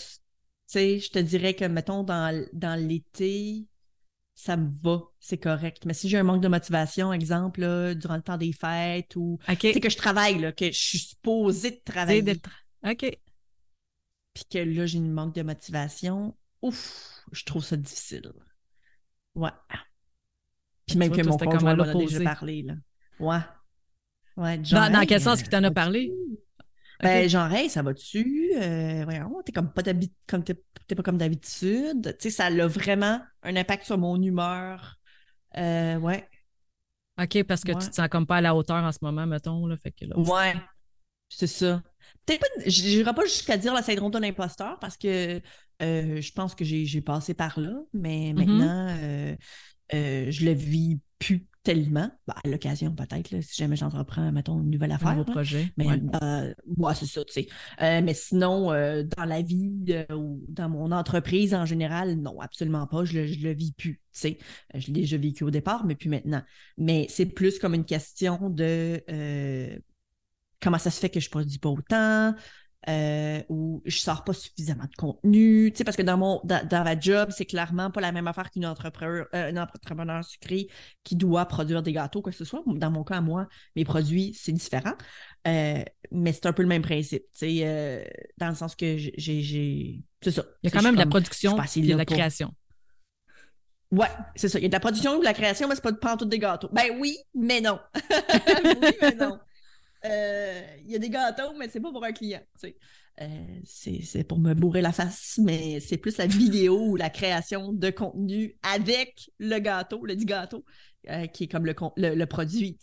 sais, 0.68 1.00
je 1.00 1.12
te 1.12 1.20
dirais 1.20 1.54
que, 1.54 1.66
mettons, 1.66 2.04
dans, 2.04 2.46
dans 2.54 2.80
l'été, 2.80 3.68
ça 4.34 4.58
me 4.58 4.72
va, 4.82 5.02
c'est 5.20 5.38
correct. 5.38 5.86
Mais 5.86 5.94
si 5.94 6.10
j'ai 6.10 6.18
un 6.18 6.24
manque 6.24 6.42
de 6.42 6.48
motivation, 6.48 7.14
exemple, 7.14 7.94
durant 7.96 8.16
le 8.16 8.22
temps 8.22 8.38
des 8.38 8.54
fêtes 8.54 9.16
ou. 9.16 9.38
C'est 9.48 9.80
que 9.80 9.90
je 9.90 9.98
travaille, 9.98 10.40
là, 10.40 10.52
que 10.52 10.66
je 10.66 10.80
suis 10.80 11.00
supposée 11.00 11.72
de 11.72 11.82
travailler. 11.84 12.24
OK. 12.84 13.18
Puis 14.34 14.46
que 14.50 14.60
là, 14.60 14.86
j'ai 14.86 14.98
une 14.98 15.12
manque 15.12 15.36
de 15.36 15.42
motivation. 15.42 16.36
Ouf! 16.62 17.20
je 17.32 17.44
trouve 17.44 17.64
ça 17.64 17.78
difficile. 17.78 18.32
Ouais. 19.36 19.52
Puis 20.88 20.98
même 20.98 21.12
que 21.12 21.22
mon 21.22 21.38
conjoint 21.38 21.76
m'en 21.76 21.84
a 21.84 21.94
déjà 21.94 22.24
parlé, 22.24 22.64
là? 22.64 22.74
Ouais. 23.20 23.40
Ouais, 24.38 24.58
dans, 24.58 25.06
quel 25.06 25.22
sens 25.22 25.42
qu'il 25.42 25.50
t'en 25.50 25.64
a 25.64 25.72
parlé? 25.72 26.12
Ben, 27.02 27.30
genre, 27.30 27.52
hey, 27.52 27.70
ça 27.70 27.82
va-tu? 27.82 28.52
Euh, 28.56 29.04
voyons, 29.04 29.42
t'es 29.46 29.52
comme 29.52 29.72
pas 29.72 29.84
comme 30.28 30.44
t'es, 30.44 30.56
pas 30.96 31.04
comme 31.04 31.18
d'habitude. 31.18 32.16
Tu 32.20 32.30
sais, 32.30 32.30
ça 32.30 32.46
a 32.46 32.68
vraiment 32.68 33.22
un 33.44 33.56
impact 33.56 33.86
sur 33.86 33.98
mon 33.98 34.22
humeur. 34.22 34.98
Euh, 35.58 35.98
ouais. 35.98 36.28
OK, 37.22 37.44
parce 37.44 37.64
que 37.64 37.74
tu 37.74 37.90
te 37.90 37.96
sens 37.96 38.08
comme 38.10 38.26
pas 38.26 38.38
à 38.38 38.42
la 38.42 38.56
hauteur 38.56 38.84
en 38.84 38.92
ce 38.92 39.00
moment, 39.02 39.26
mettons. 39.26 39.66
Là, 39.66 39.78
fait 39.78 39.92
que 39.92 40.06
là, 40.06 40.18
ouais, 40.18 40.56
c'est 41.30 41.48
ça. 41.48 41.82
Peut-être 42.26 42.42
pas, 42.42 42.48
je 42.66 42.82
n'irai 42.84 43.14
pas 43.14 43.26
jusqu'à 43.26 43.58
dire 43.58 43.76
le 43.76 43.82
syndrome 43.82 44.12
de 44.12 44.20
l'imposteur 44.20 44.80
parce 44.80 44.98
que 44.98 45.42
euh, 45.82 46.22
je 46.22 46.32
pense 46.34 46.56
que 46.56 46.66
j'ai 46.66 47.02
passé 47.02 47.34
par 47.34 47.60
là, 47.60 47.74
mais 47.94 48.32
mm-hmm. 48.32 48.36
maintenant, 48.36 48.98
euh, 49.02 49.36
euh, 49.94 50.32
je 50.32 50.46
le 50.46 50.52
vis 50.52 51.00
plus 51.20 51.48
tellement. 51.64 52.12
Ben, 52.28 52.36
à 52.44 52.48
l'occasion, 52.48 52.94
peut-être, 52.94 53.42
si 53.42 53.58
jamais 53.58 53.76
j'entreprends, 53.76 54.32
mettons, 54.32 54.62
une 54.62 54.70
nouvelle 54.70 54.92
affaire. 54.92 55.10
Un 55.10 55.16
nouveau 55.18 55.32
projet. 55.32 55.72
Mais 55.78 55.86
moi, 56.78 56.94
c'est 56.96 57.06
ça, 57.06 57.24
tu 57.26 57.34
sais. 57.34 57.48
mais 57.80 58.14
sinon, 58.14 58.68
dans 58.68 59.26
la 59.26 59.42
vie 59.42 60.06
ou 60.14 60.44
dans 60.48 60.70
mon 60.70 60.92
entreprise 60.92 61.54
en 61.54 61.66
général, 61.66 62.16
non, 62.16 62.40
absolument 62.40 62.88
pas. 62.88 63.06
Je 63.06 63.20
le, 63.20 63.26
le 63.26 63.54
vis 63.54 63.74
plus, 63.74 63.96
tu 64.14 64.20
sais. 64.20 64.38
Je 64.74 64.88
l'ai 64.88 65.02
déjà 65.02 65.18
vécu 65.18 65.44
au 65.44 65.52
départ, 65.52 65.86
mais 65.86 65.96
plus 65.96 66.10
maintenant. 66.10 66.42
Mais 66.78 67.08
c'est 67.10 67.26
plus 67.26 67.60
comme 67.60 67.74
une 67.74 67.86
question 67.86 68.50
de 68.50 69.04
comment 70.62 70.78
ça 70.78 70.92
se 70.92 71.00
fait 71.00 71.10
que 71.10 71.20
je 71.20 71.30
produis 71.30 71.60
pas 71.60 71.70
autant, 71.70 72.36
euh, 72.88 73.42
ou 73.50 73.82
je 73.86 73.98
sors 73.98 74.24
pas 74.24 74.34
suffisamment 74.34 74.86
de 74.86 74.96
contenu. 74.96 75.72
Tu 75.72 75.78
sais, 75.78 75.84
parce 75.84 75.98
que 75.98 76.02
dans 76.02 76.18
mon 76.18 76.42
dans, 76.46 76.84
ma 76.84 76.98
job, 76.98 77.30
c'est 77.32 77.46
clairement 77.46 77.92
pas 77.92 78.00
la 78.00 78.12
même 78.12 78.28
affaire 78.28 78.50
qu'une 78.52 78.66
entrepreneur, 78.66 79.28
euh, 79.36 79.56
entrepreneur 79.56 80.24
sucré 80.24 80.70
qui 81.04 81.16
doit 81.16 81.46
produire 81.46 81.84
des 81.84 81.92
gâteaux, 81.92 82.22
quoi 82.22 82.32
que 82.32 82.38
ce 82.38 82.46
soit. 82.46 82.64
Dans 82.66 82.92
mon 82.92 83.04
cas, 83.04 83.20
moi, 83.20 83.48
mes 83.76 83.84
produits, 83.84 84.34
c'est 84.34 84.54
différent. 84.54 84.94
Euh, 85.48 85.84
mais 86.12 86.32
c'est 86.32 86.46
un 86.46 86.54
peu 86.54 86.62
le 86.62 86.70
même 86.70 86.82
principe. 86.82 87.24
Tu 87.34 87.40
sais, 87.40 87.60
euh, 87.64 88.04
dans 88.38 88.50
le 88.50 88.56
sens 88.56 88.76
que 88.76 88.98
j'ai. 88.98 90.02
C'est 90.22 90.32
ça. 90.32 90.46
Il 90.64 90.70
y 90.70 90.74
a 90.74 90.78
quand 90.78 90.84
même 90.84 90.96
de 90.96 91.00
la 91.00 91.06
production 91.06 91.58
et 91.76 91.82
de 91.82 91.96
la 91.96 92.06
création. 92.06 92.54
Ouais, 93.92 94.08
c'est 94.36 94.50
ça. 94.50 94.60
Il 94.60 94.64
y 94.64 94.66
a 94.66 94.70
de 94.70 94.74
la 94.74 94.80
production 94.80 95.16
ou 95.16 95.20
de 95.20 95.26
la 95.26 95.34
création, 95.34 95.68
mais 95.68 95.76
c'est 95.76 95.82
pas 95.82 95.92
de 95.92 96.18
tout 96.18 96.26
des 96.26 96.40
gâteaux. 96.40 96.70
Ben 96.72 96.92
oui, 97.00 97.18
mais 97.34 97.60
non. 97.60 97.80
oui, 97.96 98.92
mais 99.02 99.16
non. 99.16 99.40
Euh, 100.06 100.62
il 100.84 100.92
y 100.92 100.96
a 100.96 101.00
des 101.00 101.10
gâteaux, 101.10 101.54
mais 101.58 101.70
c'est 101.70 101.80
pas 101.80 101.92
pour 101.92 102.04
un 102.04 102.12
client. 102.12 102.42
Euh, 103.22 103.60
c'est 103.66 104.24
pour 104.24 104.40
me 104.40 104.54
bourrer 104.54 104.82
la 104.82 104.94
face, 104.94 105.40
mais 105.44 105.80
c'est 105.82 105.98
plus 105.98 106.18
la 106.18 106.26
vidéo 106.28 106.92
ou 106.92 106.96
la 106.96 107.10
création 107.10 107.74
de 107.74 107.90
contenu 107.90 108.58
avec 108.64 109.30
le 109.40 109.60
gâteau, 109.60 110.06
le 110.06 110.16
dit 110.16 110.26
gâteau, 110.26 110.64
euh, 111.10 111.28
qui 111.28 111.46
est 111.46 111.48
comme 111.48 111.66
le, 111.66 111.76
le, 111.98 112.26
produit. 112.26 112.78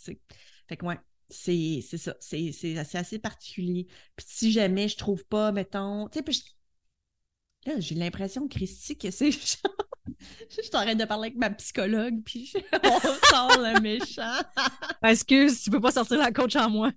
Fait 0.69 0.77
que 0.77 0.85
ouais, 0.85 0.99
c'est 1.31 1.81
ça. 1.81 2.15
C'est 2.21 2.77
assez, 2.77 2.99
assez 2.99 3.19
particulier. 3.19 3.87
Puis 4.17 4.27
si 4.29 4.53
jamais 4.53 4.89
je 4.89 4.97
trouve 4.97 5.25
pas, 5.25 5.53
mettons. 5.53 6.09
Tu 6.09 6.21
sais, 6.33 6.43
j'ai 7.79 7.95
l'impression, 7.95 8.47
Christy, 8.47 8.99
que 8.99 9.11
c'est. 9.11 9.31
je 10.51 10.69
t'arrête 10.71 10.99
de 10.99 11.05
parler 11.05 11.29
avec 11.29 11.39
ma 11.39 11.51
psychologue, 11.51 12.23
puis 12.25 12.53
on 12.85 13.01
sort 13.29 13.59
le 13.59 13.81
méchant. 13.81 14.41
Excuse, 15.03 15.63
tu 15.63 15.71
peux 15.71 15.81
pas 15.81 15.93
sortir 15.93 16.19
la 16.19 16.33
coach 16.33 16.57
en 16.57 16.71
moi. 16.71 16.93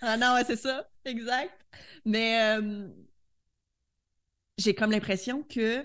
ah 0.00 0.16
non, 0.16 0.34
ouais, 0.34 0.44
c'est 0.44 0.56
ça, 0.56 0.88
exact. 1.04 1.66
Mais 2.04 2.58
euh, 2.58 2.88
j'ai 4.58 4.74
comme 4.74 4.90
l'impression 4.90 5.42
que 5.42 5.84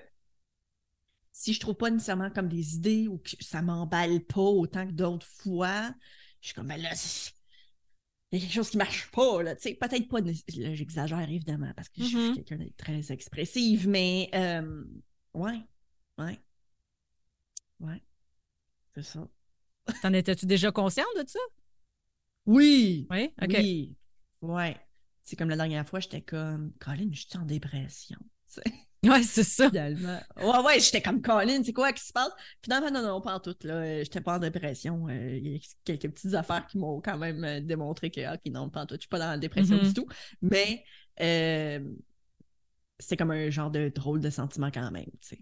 si 1.31 1.53
je 1.53 1.59
trouve 1.59 1.75
pas 1.75 1.91
nécessairement 1.91 2.31
comme 2.31 2.49
des 2.49 2.75
idées 2.75 3.07
ou 3.07 3.19
que 3.19 3.31
ça 3.41 3.61
m'emballe 3.61 4.21
pas 4.21 4.41
autant 4.41 4.87
que 4.87 4.91
d'autres 4.91 5.27
fois, 5.27 5.91
je 6.41 6.47
suis 6.47 6.55
comme, 6.55 6.67
ben 6.67 6.81
là, 6.81 6.89
il 8.31 8.39
y 8.39 8.41
a 8.41 8.45
quelque 8.45 8.55
chose 8.55 8.69
qui 8.71 8.77
marche 8.77 9.09
pas, 9.11 9.43
là, 9.43 9.55
tu 9.55 9.69
sais, 9.69 9.75
peut-être 9.75 10.07
pas, 10.07 10.19
j'exagère 10.47 11.29
évidemment 11.29 11.71
parce 11.75 11.89
que 11.89 12.01
je 12.01 12.05
suis 12.05 12.17
mm-hmm. 12.17 12.33
quelqu'un 12.33 12.57
de 12.57 12.71
très 12.75 13.11
expressive, 13.11 13.87
mais 13.87 14.29
euh, 14.33 14.83
ouais, 15.33 15.59
ouais, 16.17 16.39
ouais, 17.79 18.03
c'est 18.95 19.03
ça. 19.03 19.27
T'en 20.01 20.13
étais-tu 20.13 20.45
déjà 20.45 20.71
consciente 20.71 21.07
de 21.17 21.27
ça? 21.27 21.39
Oui. 22.45 23.07
Oui? 23.09 23.33
OK. 23.41 23.55
Oui. 23.57 23.95
Ouais. 24.41 24.77
C'est 25.23 25.35
comme 25.35 25.49
la 25.49 25.57
dernière 25.57 25.87
fois, 25.87 25.99
j'étais 25.99 26.21
comme, 26.21 26.71
Colin, 26.79 27.09
je 27.11 27.27
suis 27.27 27.37
en 27.37 27.45
dépression. 27.45 28.19
Ouais, 29.05 29.21
c'est 29.21 29.43
ça. 29.43 29.69
Finalement. 29.69 30.19
Ouais, 30.37 30.65
ouais, 30.65 30.79
j'étais 30.79 31.03
comme 31.03 31.21
Colin, 31.21 31.63
c'est 31.63 31.71
quoi 31.71 31.93
qui 31.93 32.03
se 32.03 32.11
passe? 32.11 32.31
Finalement, 32.63 32.89
non, 32.89 33.03
non, 33.03 33.21
pas 33.21 33.35
en 33.35 33.39
tout. 33.39 33.55
Là. 33.61 34.03
J'étais 34.03 34.21
pas 34.21 34.37
en 34.37 34.39
dépression. 34.39 35.07
Euh, 35.07 35.37
il 35.37 35.53
y 35.53 35.55
a 35.55 35.59
quelques 35.85 36.09
petites 36.09 36.33
affaires 36.33 36.65
qui 36.65 36.79
m'ont 36.79 36.99
quand 36.99 37.17
même 37.17 37.43
euh, 37.43 37.61
démontré 37.61 38.09
que, 38.09 38.33
ok, 38.33 38.41
non, 38.47 38.69
pas 38.69 38.81
en 38.81 38.85
tout. 38.87 38.95
Je 38.95 39.01
suis 39.01 39.07
pas 39.07 39.19
dans 39.19 39.29
la 39.29 39.37
dépression 39.37 39.77
mm-hmm. 39.77 39.87
du 39.87 39.93
tout. 39.93 40.07
Mais 40.41 40.83
euh, 41.21 41.79
c'est 42.97 43.15
comme 43.15 43.31
un 43.31 43.51
genre 43.51 43.69
de 43.69 43.89
drôle 43.89 44.19
de 44.19 44.31
sentiment 44.31 44.71
quand 44.71 44.89
même, 44.89 45.05
tu 45.21 45.27
sais. 45.27 45.39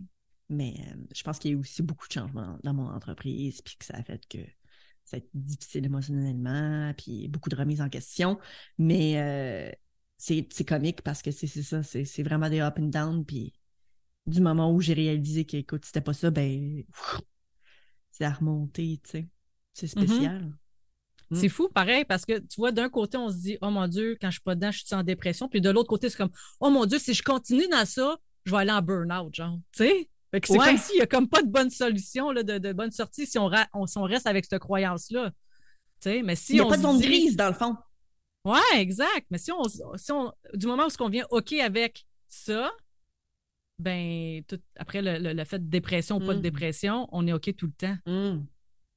Mais 0.49 0.75
je 1.15 1.23
pense 1.23 1.39
qu'il 1.39 1.51
y 1.51 1.53
a 1.55 1.57
aussi 1.57 1.81
beaucoup 1.81 2.07
de 2.07 2.13
changements 2.13 2.57
dans 2.63 2.73
mon 2.73 2.87
entreprise, 2.87 3.61
puis 3.61 3.75
que 3.77 3.85
ça 3.85 3.95
a 3.95 4.03
fait 4.03 4.21
que 4.27 4.37
c'est 5.03 5.27
difficile 5.33 5.85
émotionnellement, 5.85 6.93
puis 6.97 7.27
beaucoup 7.27 7.49
de 7.49 7.55
remises 7.55 7.81
en 7.81 7.89
question. 7.89 8.39
Mais 8.77 9.77
c'est 10.17 10.67
comique 10.67 11.01
parce 11.01 11.21
que 11.21 11.31
c'est 11.31 11.47
ça, 11.47 11.83
c'est 11.83 12.23
vraiment 12.23 12.49
des 12.49 12.59
up 12.59 12.75
and 12.79 12.87
down. 12.87 13.25
Puis 13.25 13.53
du 14.27 14.41
moment 14.41 14.71
où 14.71 14.81
j'ai 14.81 14.93
réalisé 14.93 15.45
que, 15.45 15.57
écoute, 15.57 15.85
c'était 15.85 16.01
pas 16.01 16.13
ça, 16.13 16.31
ben, 16.31 16.83
c'est 18.11 18.25
à 18.25 18.31
remonter, 18.31 18.99
tu 19.03 19.11
sais. 19.11 19.27
C'est 19.73 19.87
mm-hmm. 19.87 20.07
spécial. 20.07 20.53
Mm. 21.29 21.35
C'est 21.35 21.49
fou, 21.49 21.69
pareil, 21.69 22.05
parce 22.05 22.25
que 22.25 22.39
tu 22.39 22.55
vois, 22.57 22.71
d'un 22.71 22.89
côté, 22.89 23.17
on 23.17 23.29
se 23.29 23.37
dit, 23.37 23.57
oh 23.61 23.69
mon 23.69 23.87
Dieu, 23.87 24.17
quand 24.21 24.27
je 24.27 24.35
suis 24.35 24.41
pas 24.41 24.55
dedans, 24.55 24.71
je 24.71 24.85
suis 24.85 24.95
en 24.95 25.03
dépression. 25.03 25.49
Puis 25.49 25.59
de 25.59 25.69
l'autre 25.69 25.89
côté, 25.89 26.09
c'est 26.09 26.17
comme, 26.17 26.31
oh 26.59 26.69
mon 26.69 26.85
Dieu, 26.85 26.97
si 26.97 27.13
je 27.13 27.23
continue 27.23 27.67
dans 27.67 27.85
ça, 27.85 28.17
je 28.45 28.51
vais 28.51 28.57
aller 28.57 28.71
en 28.71 28.81
burn-out, 28.81 29.33
genre. 29.35 29.59
Tu 29.71 29.83
sais? 29.83 30.09
C'est 30.43 30.57
comme 30.57 30.77
s'il 30.77 30.95
n'y 30.95 31.01
a 31.01 31.07
comme 31.07 31.29
pas 31.29 31.41
de 31.41 31.49
bonne 31.49 31.69
solution, 31.69 32.31
là, 32.31 32.43
de, 32.43 32.73
bonne 32.73 32.91
sortie 32.91 33.25
si 33.25 33.37
on, 33.37 33.49
on, 33.73 34.03
reste 34.03 34.27
avec 34.27 34.45
cette 34.45 34.59
croyance-là. 34.59 35.31
Mais 36.05 36.35
si 36.35 36.53
Il 36.53 36.55
n'y 36.55 36.61
a 36.61 36.69
pas 36.69 36.77
de 36.77 36.83
zone 36.83 36.99
grise, 36.99 37.35
dans 37.35 37.47
le 37.47 37.53
fond. 37.53 37.75
Ouais, 38.43 38.59
exact. 38.75 39.25
Mais 39.31 39.39
si 39.39 39.51
on, 39.51 39.63
si 39.63 40.11
on 40.11 40.31
du 40.53 40.67
moment 40.67 40.85
où 40.85 41.03
on 41.03 41.09
vient 41.09 41.25
OK 41.31 41.53
avec 41.53 42.05
ça, 42.27 42.71
ben 43.79 44.43
tout, 44.47 44.59
après 44.77 45.01
le, 45.01 45.43
fait 45.43 45.59
de 45.59 45.69
dépression 45.69 46.17
ou 46.17 46.19
pas 46.19 46.33
de 46.33 46.39
mm. 46.39 46.43
dépression, 46.43 47.07
on 47.11 47.27
est 47.27 47.33
OK 47.33 47.55
tout 47.55 47.67
le 47.67 47.73
temps. 47.73 47.97
Mm. 48.05 48.45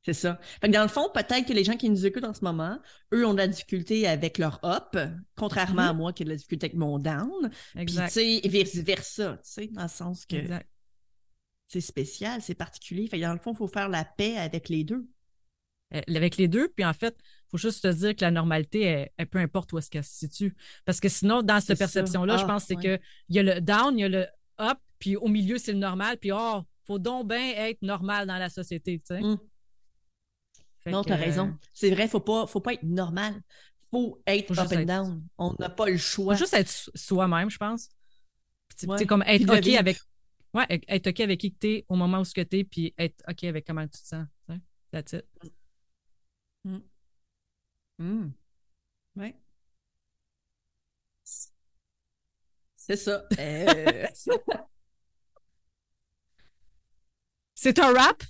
C'est 0.04 0.12
ça. 0.14 0.38
Fait 0.60 0.68
dans 0.68 0.82
le 0.82 0.88
fond, 0.88 1.08
peut-être 1.12 1.46
que 1.46 1.52
les 1.52 1.64
gens 1.64 1.76
qui 1.76 1.90
nous 1.90 2.06
écoutent 2.06 2.24
en 2.24 2.34
ce 2.34 2.44
moment, 2.44 2.78
eux 3.12 3.26
ont 3.26 3.32
de 3.32 3.38
la 3.38 3.48
difficulté 3.48 4.06
avec 4.06 4.38
leur 4.38 4.60
up, 4.64 4.96
contrairement 5.36 5.82
à 5.82 5.92
mm-hmm. 5.92 5.96
moi 5.96 6.12
qui 6.12 6.22
ai 6.22 6.24
de 6.24 6.30
la 6.30 6.36
difficulté 6.36 6.66
avec 6.66 6.76
mon 6.76 6.98
down. 6.98 7.50
Exact. 7.76 8.12
Puis, 8.12 8.40
tu 8.40 8.48
sais, 8.48 8.48
vice-versa, 8.48 9.38
tu 9.38 9.50
sais, 9.50 9.66
dans 9.68 9.82
le 9.82 9.88
sens 9.88 10.24
que 10.24 10.36
c'est 11.68 11.82
spécial, 11.82 12.40
c'est 12.42 12.54
particulier. 12.54 13.06
Fait 13.06 13.20
dans 13.20 13.32
le 13.32 13.38
fond, 13.38 13.52
il 13.52 13.56
faut 13.56 13.68
faire 13.68 13.88
la 13.88 14.04
paix 14.04 14.36
avec 14.36 14.68
les 14.68 14.84
deux. 14.84 15.06
Euh, 15.94 16.00
avec 16.08 16.36
les 16.36 16.48
deux, 16.48 16.68
puis 16.68 16.84
en 16.84 16.92
fait, 16.92 17.16
il 17.20 17.50
faut 17.50 17.58
juste 17.58 17.82
te 17.82 17.88
dire 17.88 18.16
que 18.16 18.22
la 18.22 18.30
normalité, 18.30 19.08
elle, 19.16 19.26
peu 19.26 19.38
importe 19.38 19.72
où 19.72 19.78
est-ce 19.78 19.88
qu'elle 19.88 20.04
se 20.04 20.18
situe. 20.18 20.56
Parce 20.84 20.98
que 20.98 21.08
sinon, 21.08 21.42
dans 21.42 21.60
cette 21.60 21.78
perception-là, 21.78 22.38
je 22.38 22.44
ah, 22.44 22.46
pense 22.46 22.64
que 22.64 22.68
c'est 22.68 22.76
qu'il 22.76 23.00
y 23.28 23.38
a 23.38 23.42
le 23.42 23.60
down, 23.60 23.98
il 23.98 24.00
y 24.00 24.04
a 24.04 24.08
le 24.08 24.26
up, 24.60 24.78
puis 24.98 25.16
au 25.16 25.28
milieu, 25.28 25.58
c'est 25.58 25.72
le 25.72 25.78
normal, 25.78 26.18
puis 26.18 26.30
oh, 26.32 26.62
faut 26.86 26.98
donc 26.98 27.28
bien 27.28 27.54
être 27.56 27.82
normal 27.82 28.26
dans 28.26 28.38
la 28.38 28.48
société, 28.48 28.98
tu 28.98 29.14
sais. 29.14 29.22
Hum. 29.22 29.38
Non, 30.86 31.04
tu 31.04 31.12
as 31.12 31.16
raison. 31.16 31.54
C'est 31.74 31.90
vrai, 31.90 32.08
faut 32.08 32.20
pas, 32.20 32.46
faut 32.46 32.60
pas 32.60 32.72
être 32.72 32.82
normal. 32.82 33.34
faut 33.90 34.22
être 34.26 34.58
up 34.58 34.72
and 34.72 34.84
down. 34.84 35.22
On 35.36 35.54
n'a 35.58 35.68
pas 35.68 35.86
le 35.86 35.98
choix. 35.98 36.34
Faut 36.34 36.38
juste 36.38 36.54
être 36.54 36.90
soi-même, 36.94 37.50
je 37.50 37.58
pense. 37.58 37.90
C'est 38.74 39.06
comme 39.06 39.22
être 39.26 39.50
OK 39.50 39.68
avec. 39.74 39.98
Ouais, 40.54 40.66
être 40.88 41.06
OK 41.08 41.20
avec 41.20 41.40
qui 41.40 41.52
tu 41.54 41.68
es 41.68 41.84
au 41.88 41.96
moment 41.96 42.20
où 42.20 42.24
tu 42.24 42.40
es, 42.40 42.64
puis 42.64 42.94
être 42.98 43.22
OK 43.28 43.44
avec 43.44 43.66
comment 43.66 43.86
tu 43.86 44.00
te 44.00 44.06
sens. 44.06 44.26
That's 44.90 45.12
it. 45.12 45.24
Hum. 46.64 46.82
Mmh. 47.98 48.32
Ouais. 49.16 49.34
C'est 52.76 52.96
ça. 52.96 53.24
Euh, 53.38 54.06
c'est 57.54 57.78
un 57.80 57.92
rap? 57.92 58.22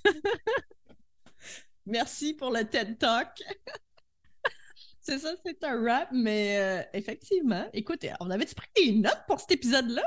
Merci 1.86 2.34
pour 2.34 2.50
le 2.50 2.64
TED 2.64 2.98
Talk. 2.98 3.28
c'est 5.00 5.18
ça, 5.18 5.34
c'est 5.44 5.62
un 5.64 5.82
rap, 5.84 6.08
mais 6.12 6.58
euh, 6.58 6.82
effectivement, 6.92 7.68
écoutez, 7.72 8.12
on 8.20 8.30
avait-tu 8.30 8.54
pris 8.54 8.68
des 8.76 8.92
notes 8.92 9.22
pour 9.26 9.38
cet 9.38 9.52
épisode-là? 9.52 10.02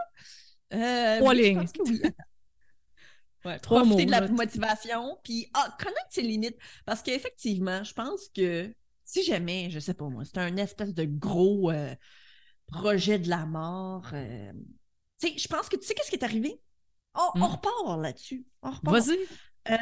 Euh, 0.74 1.18
Trois 1.20 1.34
lignes. 1.34 1.66
Ouais, 3.44 3.58
Trois 3.58 3.82
profiter 3.82 4.06
de 4.06 4.12
la 4.12 4.28
motivation, 4.28 5.18
puis 5.24 5.50
ah, 5.56 5.76
connaître 5.80 6.06
ses 6.12 6.22
limites. 6.22 6.58
Parce 6.86 7.02
qu'effectivement, 7.02 7.84
je 7.84 7.92
pense 7.92 8.30
que 8.36 8.72
si 9.04 9.24
jamais, 9.24 9.70
je 9.72 9.80
sais 9.80 9.96
pas 9.96 10.08
moi, 10.10 10.24
c'est 10.26 10.38
un 10.38 10.58
espèce 10.58 10.94
de 10.94 11.06
gros 11.06 11.72
euh, 11.72 11.96
projet 12.68 13.18
de 13.18 13.30
la 13.30 13.48
mort, 13.48 14.08
euh, 14.14 14.52
tu 15.20 15.30
sais, 15.30 15.38
je 15.38 15.48
pense 15.48 15.70
que 15.70 15.76
tu 15.76 15.88
sais 15.88 15.96
qu'est-ce 15.96 16.10
qui 16.12 16.18
est 16.18 16.24
arrivé? 16.24 16.62
On, 17.16 17.40
hmm. 17.40 17.44
repart 17.44 18.00
là-dessus. 18.00 18.46
Vas-y. 18.84 19.18
Euh, 19.70 19.78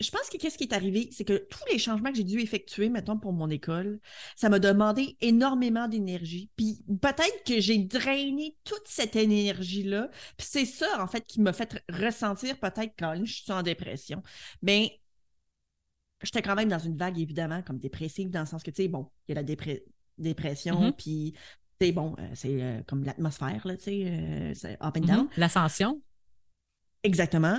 je 0.00 0.10
pense 0.10 0.30
que 0.30 0.38
qu'est-ce 0.38 0.56
qui 0.56 0.64
est 0.64 0.72
arrivé, 0.72 1.10
c'est 1.12 1.24
que 1.24 1.46
tous 1.50 1.64
les 1.70 1.78
changements 1.78 2.10
que 2.10 2.16
j'ai 2.16 2.24
dû 2.24 2.40
effectuer, 2.40 2.88
mettons, 2.88 3.18
pour 3.18 3.32
mon 3.32 3.50
école, 3.50 4.00
ça 4.34 4.48
m'a 4.48 4.58
demandé 4.58 5.16
énormément 5.20 5.88
d'énergie. 5.88 6.50
Puis 6.56 6.82
peut-être 7.02 7.44
que 7.46 7.60
j'ai 7.60 7.78
drainé 7.78 8.56
toute 8.64 8.86
cette 8.86 9.16
énergie-là. 9.16 10.08
Puis 10.38 10.46
c'est 10.48 10.64
ça, 10.64 11.02
en 11.02 11.06
fait, 11.06 11.26
qui 11.26 11.40
m'a 11.40 11.52
fait 11.52 11.84
ressentir 11.90 12.58
peut-être 12.58 12.94
quand 12.98 13.14
je 13.22 13.32
suis 13.32 13.52
en 13.52 13.62
dépression. 13.62 14.22
Mais 14.62 15.00
j'étais 16.22 16.42
quand 16.42 16.54
même 16.54 16.68
dans 16.68 16.78
une 16.78 16.96
vague, 16.96 17.18
évidemment, 17.18 17.62
comme 17.62 17.78
dépressive, 17.78 18.30
dans 18.30 18.40
le 18.40 18.46
sens 18.46 18.62
que, 18.62 18.70
tu 18.70 18.82
sais, 18.82 18.88
bon, 18.88 19.10
il 19.28 19.34
y 19.34 19.38
a 19.38 19.42
la 19.42 19.82
dépression, 20.18 20.80
mm-hmm. 20.80 20.92
puis, 20.92 21.34
tu 21.78 21.86
sais, 21.86 21.92
bon, 21.92 22.14
euh, 22.18 22.28
c'est 22.34 22.62
euh, 22.62 22.82
comme 22.86 23.04
l'atmosphère, 23.04 23.66
là, 23.66 23.76
tu 23.76 23.84
sais, 23.84 24.04
euh, 24.06 24.86
up 24.86 24.96
and 24.96 25.00
down. 25.00 25.26
Mm-hmm. 25.26 25.38
L'ascension? 25.40 26.02
Exactement. 27.02 27.58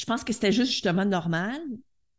Je 0.00 0.06
pense 0.06 0.24
que 0.24 0.32
c'était 0.32 0.52
juste 0.52 0.72
justement 0.72 1.04
normal. 1.04 1.60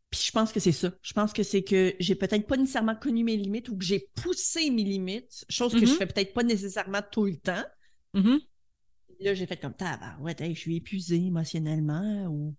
Puis 0.09 0.21
je 0.25 0.31
pense 0.31 0.51
que 0.51 0.59
c'est 0.59 0.73
ça. 0.73 0.91
Je 1.01 1.13
pense 1.13 1.31
que 1.31 1.41
c'est 1.41 1.63
que 1.63 1.95
j'ai 2.00 2.15
peut-être 2.15 2.45
pas 2.45 2.57
nécessairement 2.57 2.95
connu 2.95 3.23
mes 3.23 3.38
limites 3.38 3.69
ou 3.69 3.77
que 3.77 3.85
j'ai 3.85 4.09
poussé 4.21 4.69
mes 4.69 4.83
limites, 4.83 5.45
chose 5.50 5.71
que 5.73 5.79
je 5.79 5.85
mm-hmm. 5.85 5.97
fais 5.97 6.05
peut-être 6.05 6.33
pas 6.33 6.43
nécessairement 6.43 7.01
tout 7.11 7.25
le 7.25 7.38
temps. 7.38 7.63
Là, 9.21 9.33
j'ai 9.33 9.45
fait 9.45 9.57
comme, 9.57 9.73
ah, 9.79 10.17
ouais, 10.19 10.35
je 10.39 10.59
suis 10.59 10.75
épuisée 10.75 11.27
émotionnellement 11.27 12.25
ou 12.27 12.55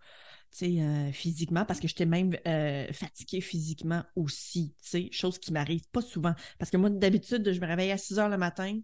euh, 0.62 1.12
physiquement, 1.12 1.64
parce 1.64 1.80
que 1.80 1.88
j'étais 1.88 2.06
même 2.06 2.36
euh, 2.46 2.92
fatiguée 2.92 3.40
physiquement 3.40 4.04
aussi, 4.16 4.74
chose 5.10 5.38
qui 5.38 5.52
m'arrive 5.52 5.88
pas 5.90 6.02
souvent. 6.02 6.34
Parce 6.58 6.70
que 6.70 6.76
moi, 6.76 6.88
d'habitude, 6.88 7.52
je 7.52 7.60
me 7.60 7.66
réveille 7.66 7.90
à 7.90 7.98
6 7.98 8.18
heures 8.18 8.28
le 8.28 8.38
matin, 8.38 8.78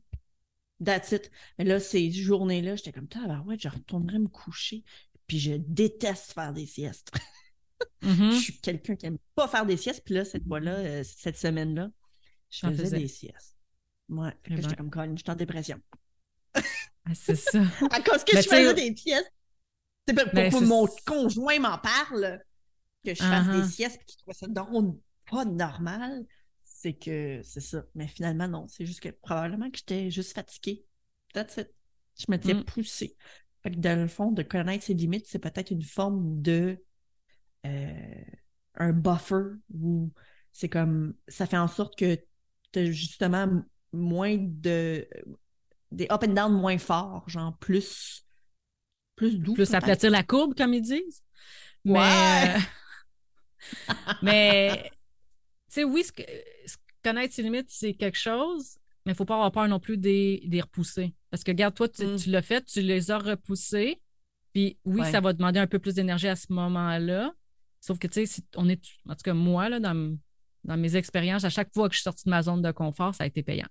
that's 0.84 1.12
it. 1.12 1.30
Mais 1.58 1.64
là, 1.64 1.78
ces 1.78 2.10
journées-là, 2.10 2.76
j'étais 2.76 2.92
comme, 2.92 3.08
ouais, 3.46 3.56
je 3.58 3.68
retournerai 3.68 4.18
me 4.18 4.28
coucher. 4.28 4.82
Puis 5.28 5.38
je 5.38 5.52
déteste 5.52 6.32
faire 6.32 6.52
des 6.52 6.66
siestes. 6.66 7.12
Mm-hmm. 8.02 8.32
je 8.32 8.38
suis 8.38 8.60
quelqu'un 8.60 8.96
qui 8.96 9.06
aime 9.06 9.18
pas 9.36 9.46
faire 9.46 9.64
des 9.64 9.76
siestes. 9.76 10.02
Puis 10.04 10.14
là, 10.14 10.24
cette 10.24 10.44
fois-là, 10.44 10.74
euh, 10.78 11.04
cette 11.04 11.36
semaine-là, 11.36 11.90
je 12.50 12.66
faisais, 12.66 12.98
des 12.98 13.06
siestes. 13.06 13.56
Ouais, 14.08 14.36
j'étais 14.48 14.74
comme, 14.74 14.90
quand 14.90 15.16
j'étais 15.16 15.30
en 15.30 15.36
dépression. 15.36 15.80
Ah, 16.54 16.60
c'est 17.14 17.36
ça. 17.36 17.60
à 17.92 18.00
cause 18.00 18.24
que 18.24 18.36
je 18.36 18.48
faisais 18.48 18.74
des 18.74 18.96
siestes 18.96 19.32
pour, 20.06 20.16
ben, 20.32 20.50
que 20.52 20.64
mon 20.64 20.88
conjoint 21.06 21.60
m'en 21.60 21.78
parle, 21.78 22.40
que 23.04 23.14
je 23.14 23.22
fasse 23.22 23.46
des 23.46 23.62
uh-huh. 23.62 23.70
siestes 23.70 24.00
et 24.02 24.04
qu'il 24.06 24.18
trouve 24.22 24.34
ça 24.34 24.48
donc 24.48 25.00
pas 25.30 25.44
normal, 25.44 26.26
c'est 26.62 26.94
que 26.94 27.40
c'est 27.42 27.60
ça. 27.60 27.84
Mais 27.94 28.06
finalement, 28.06 28.48
non. 28.48 28.66
C'est 28.68 28.86
juste 28.86 29.00
que 29.00 29.08
probablement 29.08 29.70
que 29.70 29.78
j'étais 29.78 30.10
juste 30.10 30.34
fatiguée. 30.34 30.84
That's 31.32 31.56
it. 31.58 31.70
Je 32.18 32.26
m'étais 32.28 32.54
mm. 32.54 32.64
poussée. 32.64 33.16
Fait 33.68 33.74
que 33.74 33.80
dans 33.80 34.00
le 34.00 34.08
fond, 34.08 34.32
de 34.32 34.42
connaître 34.42 34.84
ses 34.84 34.94
limites, 34.94 35.26
c'est 35.26 35.38
peut-être 35.38 35.70
une 35.70 35.82
forme 35.82 36.40
de. 36.40 36.82
Euh, 37.66 38.22
un 38.76 38.92
buffer 38.92 39.56
où 39.74 40.10
c'est 40.52 40.68
comme 40.68 41.14
ça 41.26 41.46
fait 41.46 41.58
en 41.58 41.66
sorte 41.68 41.98
que 41.98 42.16
tu 42.72 42.78
as 42.78 42.84
justement 42.84 43.48
moins 43.92 44.36
de 44.38 45.06
des 45.90 46.06
up 46.10 46.22
and 46.24 46.34
down 46.34 46.52
moins 46.52 46.78
forts, 46.78 47.28
genre 47.28 47.56
plus 47.58 48.24
plus 49.16 49.38
doux. 49.38 49.54
Plus 49.54 49.74
aplatir 49.74 50.10
la 50.10 50.22
courbe, 50.22 50.54
comme 50.54 50.72
ils 50.74 50.82
disent. 50.82 51.22
Mais, 51.84 51.98
Ouais! 51.98 52.54
euh, 52.54 52.58
mais 54.22 54.90
tu 55.68 55.74
sais, 55.74 55.84
oui, 55.84 56.04
ce 56.04 56.12
que- 56.12 56.22
ce- 56.66 56.76
connaître 57.02 57.34
ses 57.34 57.42
limites, 57.42 57.70
c'est 57.70 57.94
quelque 57.94 58.18
chose, 58.18 58.78
mais 59.08 59.12
il 59.12 59.14
ne 59.14 59.16
faut 59.16 59.24
pas 59.24 59.36
avoir 59.36 59.50
peur 59.52 59.66
non 59.68 59.80
plus 59.80 59.96
des, 59.96 60.42
des 60.44 60.60
repousser. 60.60 61.14
Parce 61.30 61.42
que, 61.42 61.50
regarde, 61.50 61.74
toi, 61.74 61.88
tu, 61.88 62.04
Mm. 62.04 62.16
tu 62.16 62.28
l'as 62.30 62.42
fait, 62.42 62.62
tu 62.66 62.82
les 62.82 63.10
as 63.10 63.16
repoussés. 63.16 64.02
Puis 64.52 64.76
oui, 64.84 65.00
Ouais. 65.00 65.10
ça 65.10 65.22
va 65.22 65.32
demander 65.32 65.58
un 65.58 65.66
peu 65.66 65.78
plus 65.78 65.94
d'énergie 65.94 66.28
à 66.28 66.36
ce 66.36 66.52
moment-là. 66.52 67.32
Sauf 67.80 67.98
que, 67.98 68.06
tu 68.06 68.12
sais, 68.14 68.26
si 68.26 68.44
on 68.54 68.68
est, 68.68 68.82
en 69.08 69.14
tout 69.14 69.22
cas, 69.24 69.32
moi, 69.32 69.70
là, 69.70 69.80
dans, 69.80 70.14
dans 70.64 70.76
mes 70.76 70.94
expériences, 70.94 71.44
à 71.44 71.48
chaque 71.48 71.72
fois 71.72 71.88
que 71.88 71.94
je 71.94 72.00
suis 72.00 72.04
sortie 72.04 72.24
de 72.26 72.30
ma 72.30 72.42
zone 72.42 72.60
de 72.60 72.70
confort, 72.70 73.14
ça 73.14 73.24
a 73.24 73.26
été 73.26 73.42
payant. 73.42 73.68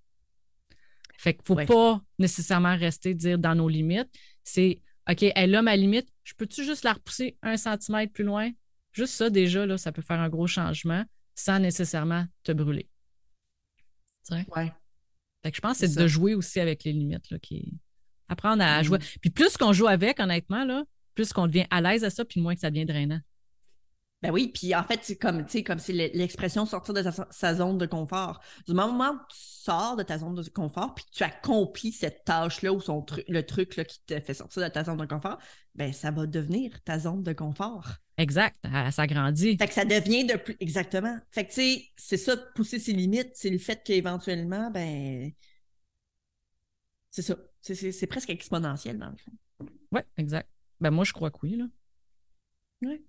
Fait 1.19 1.33
qu'il 1.35 1.41
ne 1.43 1.45
faut 1.45 1.55
Ouais. 1.55 1.65
pas 1.67 2.01
nécessairement 2.17 2.75
rester 2.75 3.13
dire 3.13 3.37
dans 3.37 3.53
nos 3.53 3.69
limites. 3.69 4.09
C'est 4.43 4.81
OK, 5.07 5.23
elle 5.35 5.53
a 5.55 5.61
ma 5.61 5.75
limite, 5.75 6.09
je 6.23 6.33
peux-tu 6.33 6.63
juste 6.65 6.83
la 6.83 6.93
repousser 6.93 7.37
un 7.43 7.57
centimètre 7.57 8.11
plus 8.11 8.23
loin? 8.25 8.49
Juste 8.91 9.13
ça, 9.13 9.29
déjà, 9.29 9.67
là, 9.67 9.77
ça 9.77 9.91
peut 9.91 10.01
faire 10.01 10.19
un 10.19 10.29
gros 10.29 10.47
changement 10.47 11.05
sans 11.35 11.59
nécessairement 11.59 12.25
te 12.43 12.51
brûler. 12.51 12.89
Ouais. 14.31 14.73
Fait 15.43 15.51
que 15.51 15.55
je 15.57 15.61
pense 15.61 15.79
que 15.79 15.87
C'est 15.87 15.95
de 16.01 16.07
jouer 16.07 16.35
aussi 16.35 16.59
avec 16.59 16.83
les 16.83 16.93
limites, 16.93 17.29
là, 17.29 17.39
qui 17.39 17.73
apprendre 18.27 18.63
à 18.63 18.81
Mm. 18.81 18.83
jouer. 18.83 18.99
Puis 19.21 19.29
plus 19.29 19.55
qu'on 19.57 19.73
joue 19.73 19.87
avec, 19.87 20.19
honnêtement, 20.19 20.65
là, 20.65 20.83
plus 21.13 21.31
qu'on 21.33 21.47
devient 21.47 21.65
à 21.69 21.81
l'aise 21.81 22.03
à 22.03 22.09
ça, 22.09 22.25
puis 22.25 22.41
moins 22.41 22.53
que 22.55 22.61
ça 22.61 22.69
devient 22.69 22.85
drainant. 22.85 23.19
Ben 24.23 24.31
oui, 24.31 24.47
puis 24.51 24.73
en 24.73 24.83
fait, 24.83 24.99
c'est 25.03 25.17
comme, 25.17 25.45
tu 25.45 25.51
sais, 25.51 25.63
comme 25.63 25.77
c'est 25.77 25.93
le- 25.93 26.09
l'expression 26.17 26.65
sortir 26.65 26.95
de 26.95 27.03
sa, 27.03 27.27
sa 27.29 27.53
zone 27.53 27.77
de 27.77 27.85
confort. 27.85 28.41
Du 28.65 28.73
moment 28.73 29.11
où 29.11 29.17
tu 29.29 29.37
sors 29.37 29.95
de 29.95 30.01
ta 30.01 30.17
zone 30.17 30.33
de 30.33 30.49
confort, 30.49 30.95
puis 30.95 31.05
tu 31.11 31.23
accomplis 31.23 31.91
cette 31.91 32.23
tâche-là 32.25 32.73
ou 32.73 32.81
son 32.81 33.01
tru- 33.01 33.23
le 33.27 33.45
truc 33.45 33.75
là, 33.75 33.85
qui 33.85 34.01
te 34.07 34.19
fait 34.19 34.33
sortir 34.33 34.63
de 34.63 34.69
ta 34.69 34.83
zone 34.83 34.97
de 34.97 35.05
confort, 35.05 35.37
ben 35.75 35.93
ça 35.93 36.09
va 36.09 36.25
devenir 36.25 36.81
ta 36.83 36.97
zone 36.97 37.21
de 37.21 37.31
confort. 37.31 37.89
Exact, 38.17 38.57
elle 38.63 38.91
s'agrandit. 38.91 39.55
Fait 39.57 39.67
que 39.67 39.73
ça 39.75 39.85
devient 39.85 40.25
de 40.25 40.35
plus. 40.35 40.57
Exactement. 40.59 41.15
Fait 41.29 41.45
que, 41.45 41.49
tu 41.49 41.61
sais, 41.61 41.85
c'est 41.95 42.17
ça, 42.17 42.35
pousser 42.55 42.79
ses 42.79 42.93
limites, 42.93 43.33
c'est 43.35 43.51
le 43.51 43.59
fait 43.59 43.83
qu'éventuellement, 43.83 44.71
ben. 44.71 45.31
C'est 47.11 47.21
ça. 47.21 47.35
C'est 47.61 48.07
presque 48.07 48.31
exponentiel, 48.31 48.97
dans 48.97 49.09
le 49.09 49.17
fond. 49.17 49.31
Oui, 49.91 50.01
exact. 50.17 50.49
Ben 50.79 50.89
moi, 50.89 51.03
je 51.03 51.13
crois 51.13 51.29
que 51.29 51.37
oui, 51.43 51.55
là. 51.57 51.65
Oui, 52.81 53.03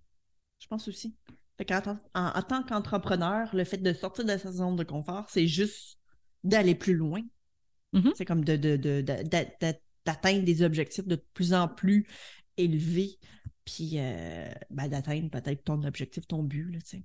je 0.61 0.67
pense 0.67 0.89
aussi. 0.89 1.15
Fait 1.57 1.73
en, 1.73 1.99
en 2.15 2.43
tant 2.43 2.63
qu'entrepreneur, 2.63 3.55
le 3.55 3.65
fait 3.65 3.79
de 3.79 3.93
sortir 3.93 4.25
de 4.25 4.37
sa 4.37 4.53
zone 4.53 4.77
de 4.77 4.85
confort, 4.85 5.27
c'est 5.29 5.47
juste 5.49 5.99
d'aller 6.45 6.75
plus 6.77 6.95
loin. 6.95 7.21
Mhm. 7.93 8.13
C'est 8.15 8.25
comme 8.25 8.45
de, 8.45 8.57
de- 8.57 8.77
de- 8.77 9.03
de- 9.03 9.75
d'atteindre 10.05 10.45
des 10.45 10.63
objectifs 10.63 11.07
de 11.07 11.17
plus 11.35 11.53
en 11.55 11.67
plus 11.69 12.07
élevés, 12.57 13.19
puis 13.65 13.93
euh, 13.95 14.49
ben, 14.71 14.89
d'atteindre 14.89 15.31
peut-être 15.31 15.65
ton 15.65 15.83
objectif, 15.83 16.27
ton 16.27 16.43
but, 16.43 16.71
là, 16.71 16.79
tu 16.81 16.87
sais. 16.87 17.05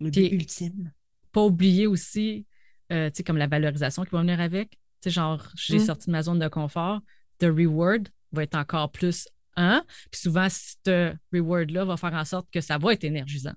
Le 0.00 0.10
but 0.10 0.28
Puis- 0.28 0.34
ultime. 0.36 0.92
Pas 1.30 1.42
oublier 1.44 1.86
aussi, 1.86 2.46
euh, 2.90 3.08
tu 3.10 3.18
sais, 3.18 3.22
comme 3.22 3.38
la 3.38 3.46
valorisation 3.46 4.02
qui 4.04 4.10
va 4.10 4.20
venir 4.20 4.40
avec. 4.40 4.72
Tu 4.72 4.78
sais, 5.04 5.10
genre, 5.10 5.48
j'ai 5.54 5.76
Mm. 5.78 5.86
sorti 5.86 6.06
de 6.06 6.12
ma 6.12 6.22
zone 6.22 6.38
de 6.38 6.48
confort, 6.48 7.00
the 7.38 7.44
reward 7.44 8.08
va 8.32 8.42
être 8.42 8.54
encore 8.56 8.90
plus 8.92 9.28
un. 9.56 9.84
Puis 10.10 10.20
souvent, 10.20 10.48
ce 10.48 11.14
reward-là 11.32 11.84
va 11.84 11.96
faire 11.96 12.14
en 12.14 12.24
sorte 12.24 12.48
que 12.50 12.60
ça 12.60 12.78
va 12.78 12.92
être 12.92 13.04
énergisant. 13.04 13.54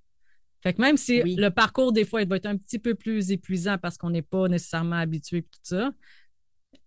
Fait 0.62 0.74
que 0.74 0.82
même 0.82 0.98
si 0.98 1.22
Oui. 1.22 1.36
le 1.36 1.50
parcours, 1.50 1.92
des 1.94 2.06
fois, 2.06 2.22
il 2.24 2.28
va 2.28 2.38
être 2.38 2.48
un 2.48 2.58
petit 2.58 2.80
peu 2.80 2.96
plus 2.96 3.32
épuisant 3.32 3.78
parce 3.78 3.98
qu'on 3.98 4.10
n'est 4.10 4.22
pas 4.24 4.48
nécessairement 4.48 4.96
habitué 4.98 5.38
et 5.38 5.44
tout 5.44 5.60
ça, 5.64 5.92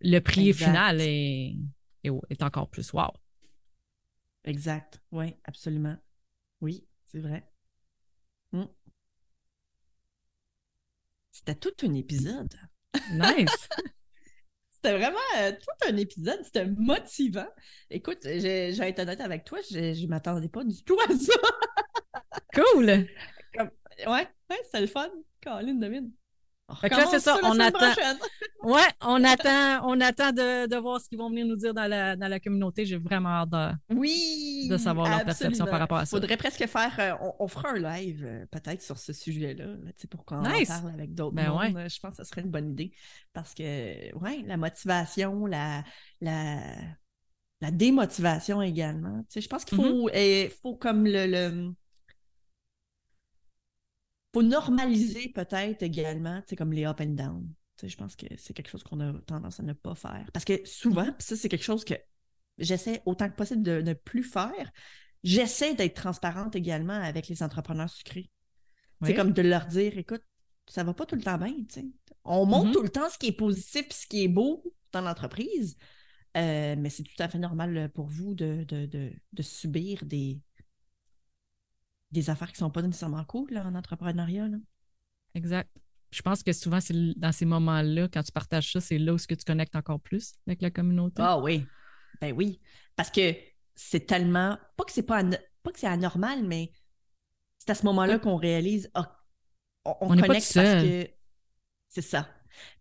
le 0.00 0.18
prix 0.20 0.48
Exact. 0.48 0.66
final 0.66 1.00
est, 1.00 1.54
est, 2.04 2.10
est 2.30 2.42
encore 2.42 2.68
plus 2.68 2.92
wow. 2.92 3.10
Exact. 4.44 5.00
Oui, 5.12 5.34
absolument. 5.44 5.96
Oui, 6.60 6.86
c'est 7.04 7.20
vrai. 7.20 7.48
Mm. 8.52 8.64
C'était 11.30 11.54
tout 11.54 11.74
un 11.86 11.94
épisode. 11.94 12.52
Nice! 13.12 13.68
C'était 14.80 14.96
vraiment 14.96 15.18
euh, 15.38 15.50
tout 15.50 15.88
un 15.88 15.96
épisode. 15.96 16.38
C'était 16.44 16.66
motivant. 16.66 17.48
Écoute, 17.90 18.20
je, 18.22 18.78
vais 18.78 18.88
être 18.90 19.00
honnête 19.00 19.20
avec 19.20 19.44
toi, 19.44 19.58
je 19.68 19.76
ne 20.00 20.06
m'attendais 20.06 20.48
pas 20.48 20.62
du 20.62 20.84
tout 20.84 20.96
à 21.00 21.12
ça. 21.16 21.32
cool! 22.54 22.86
Ouais, 22.86 23.66
ouais, 24.06 24.60
c'était 24.64 24.80
le 24.82 24.86
fun. 24.86 25.10
Caroline 25.40 25.80
David. 25.80 26.12
On 26.70 26.74
Fait 26.74 26.90
que 26.90 26.96
là, 26.96 27.06
c'est 27.10 27.18
ça, 27.20 27.38
on 27.44 27.58
attend-. 27.58 27.94
Ouais, 28.62 28.82
on 29.02 29.22
attend, 29.24 29.88
on 29.88 30.00
attend 30.00 30.32
de, 30.32 30.66
de 30.68 30.76
voir 30.76 31.00
ce 31.00 31.08
qu'ils 31.08 31.16
vont 31.18 31.30
venir 31.30 31.46
nous 31.46 31.56
dire 31.56 31.72
dans 31.72 31.86
la, 31.86 32.16
dans 32.16 32.28
la 32.28 32.40
communauté. 32.40 32.84
J'ai 32.84 32.98
vraiment 32.98 33.28
hâte 33.30 33.50
de. 33.50 33.94
Oui! 33.94 34.66
de 34.68 34.76
savoir 34.76 35.08
leur 35.08 35.24
perception 35.24 35.64
par 35.64 35.78
rapport 35.78 35.98
à 35.98 36.04
ça. 36.06 36.16
Faudrait 36.16 36.36
presque 36.36 36.66
faire. 36.66 36.94
euh, 36.98 37.12
on, 37.22 37.44
on 37.44 37.48
fera 37.48 37.70
un 37.70 37.78
live 37.98 38.24
euh, 38.26 38.44
peut-être 38.50 38.82
sur 38.82 38.98
ce 38.98 39.12
sujet-là, 39.12 39.64
là, 39.64 39.74
tu 39.86 39.92
sais, 40.02 40.08
pour 40.08 40.24
qu'on 40.24 40.42
Nice. 40.42 40.68
en 40.70 40.80
parle 40.82 40.94
avec 40.94 41.14
d'autres 41.14 41.36
Ben 41.36 41.48
mondes. 41.50 41.74
ouais. 41.74 41.88
Je 41.88 42.00
pense 42.00 42.16
que 42.16 42.22
ce 42.24 42.28
serait 42.28 42.42
une 42.42 42.50
bonne 42.50 42.72
idée. 42.72 42.90
Parce 43.32 43.54
que, 43.54 44.14
ouais, 44.18 44.42
la 44.44 44.56
motivation, 44.58 45.46
la, 45.46 45.84
la, 46.20 46.58
la 47.60 47.70
démotivation 47.70 48.60
également. 48.60 49.20
Tu 49.30 49.34
sais, 49.34 49.40
je 49.40 49.48
pense 49.48 49.64
qu'il 49.64 49.78
Mm-hmm. 49.78 49.88
faut, 49.88 50.08
euh, 50.14 50.48
faut 50.62 50.76
comme 50.76 51.04
le. 51.06 51.26
le 51.26 51.72
faut 54.40 54.48
normaliser 54.48 55.28
peut-être 55.30 55.82
également, 55.82 56.40
tu 56.42 56.48
sais, 56.50 56.56
comme 56.56 56.72
les 56.72 56.84
up 56.84 57.00
and 57.00 57.14
down. 57.14 57.48
Tu 57.76 57.86
sais, 57.86 57.88
je 57.88 57.96
pense 57.96 58.16
que 58.16 58.26
c'est 58.36 58.54
quelque 58.54 58.68
chose 58.70 58.82
qu'on 58.82 59.00
a 59.00 59.12
tendance 59.26 59.60
à 59.60 59.62
ne 59.62 59.72
pas 59.72 59.94
faire. 59.94 60.26
Parce 60.32 60.44
que 60.44 60.60
souvent, 60.64 61.04
puis 61.04 61.14
ça, 61.26 61.36
c'est 61.36 61.48
quelque 61.48 61.64
chose 61.64 61.84
que 61.84 61.94
j'essaie 62.58 63.02
autant 63.06 63.28
que 63.28 63.36
possible 63.36 63.62
de 63.62 63.80
ne 63.82 63.92
plus 63.94 64.24
faire. 64.24 64.72
J'essaie 65.22 65.74
d'être 65.74 65.94
transparente 65.94 66.56
également 66.56 66.92
avec 66.94 67.28
les 67.28 67.42
entrepreneurs 67.42 67.90
sucrés. 67.90 68.30
C'est 69.02 69.10
Oui. 69.10 69.14
comme 69.14 69.32
de 69.32 69.42
leur 69.42 69.66
dire, 69.66 69.96
écoute, 69.96 70.22
ça 70.68 70.82
va 70.84 70.92
pas 70.92 71.06
tout 71.06 71.14
le 71.16 71.22
temps 71.22 71.38
bien, 71.38 71.54
tu 71.68 71.80
sais. 71.80 71.86
On 72.24 72.46
montre 72.46 72.66
Mhm. 72.66 72.72
tout 72.72 72.82
le 72.82 72.88
temps 72.88 73.08
ce 73.08 73.16
qui 73.18 73.28
est 73.28 73.32
positif 73.32 73.86
et 73.88 73.94
ce 73.94 74.06
qui 74.06 74.24
est 74.24 74.28
beau 74.28 74.62
dans 74.92 75.00
l'entreprise, 75.00 75.76
euh, 76.36 76.74
mais 76.76 76.90
c'est 76.90 77.04
tout 77.04 77.20
à 77.20 77.28
fait 77.28 77.38
normal 77.38 77.76
euh, 77.76 77.88
pour 77.88 78.08
vous 78.08 78.34
de, 78.34 78.64
de, 78.68 78.86
de, 78.86 79.12
de 79.32 79.42
subir 79.42 80.04
des, 80.04 80.40
des 82.10 82.30
affaires 82.30 82.50
qui 82.52 82.58
sont 82.58 82.70
pas 82.70 82.82
nécessairement 82.82 83.24
cool 83.24 83.50
là, 83.50 83.66
en 83.66 83.74
entrepreneuriat. 83.74 84.48
là. 84.48 84.58
Exact. 85.34 85.70
Je 86.10 86.22
pense 86.22 86.42
que 86.42 86.52
souvent, 86.52 86.80
c'est 86.80 86.94
dans 87.18 87.32
ces 87.32 87.44
moments-là, 87.44 88.08
quand 88.08 88.22
tu 88.22 88.32
partages 88.32 88.72
ça, 88.72 88.80
c'est 88.80 88.98
là 88.98 89.12
où 89.12 89.18
ce 89.18 89.26
que 89.26 89.34
tu 89.34 89.44
connectes 89.44 89.76
encore 89.76 90.00
plus 90.00 90.32
avec 90.46 90.62
la 90.62 90.70
communauté. 90.70 91.22
Ah 91.22 91.38
oui, 91.38 91.66
ben 92.20 92.32
oui, 92.32 92.60
parce 92.96 93.10
que 93.10 93.34
c'est 93.74 94.06
tellement, 94.06 94.58
pas 94.76 94.84
que 94.84 94.92
c'est 94.92 95.02
pas, 95.02 95.22
pas 95.62 95.70
que 95.70 95.78
c'est 95.78 95.86
anormal, 95.86 96.44
mais 96.44 96.72
c'est 97.58 97.70
à 97.70 97.74
ce 97.74 97.84
moment-là 97.84 98.18
qu'on 98.18 98.36
réalise, 98.36 98.90
ah, 98.94 99.20
on, 99.84 100.08
connecte 100.08 100.28
parce 100.54 100.54
que 100.54 101.08
c'est 101.88 102.02
ça. 102.02 102.28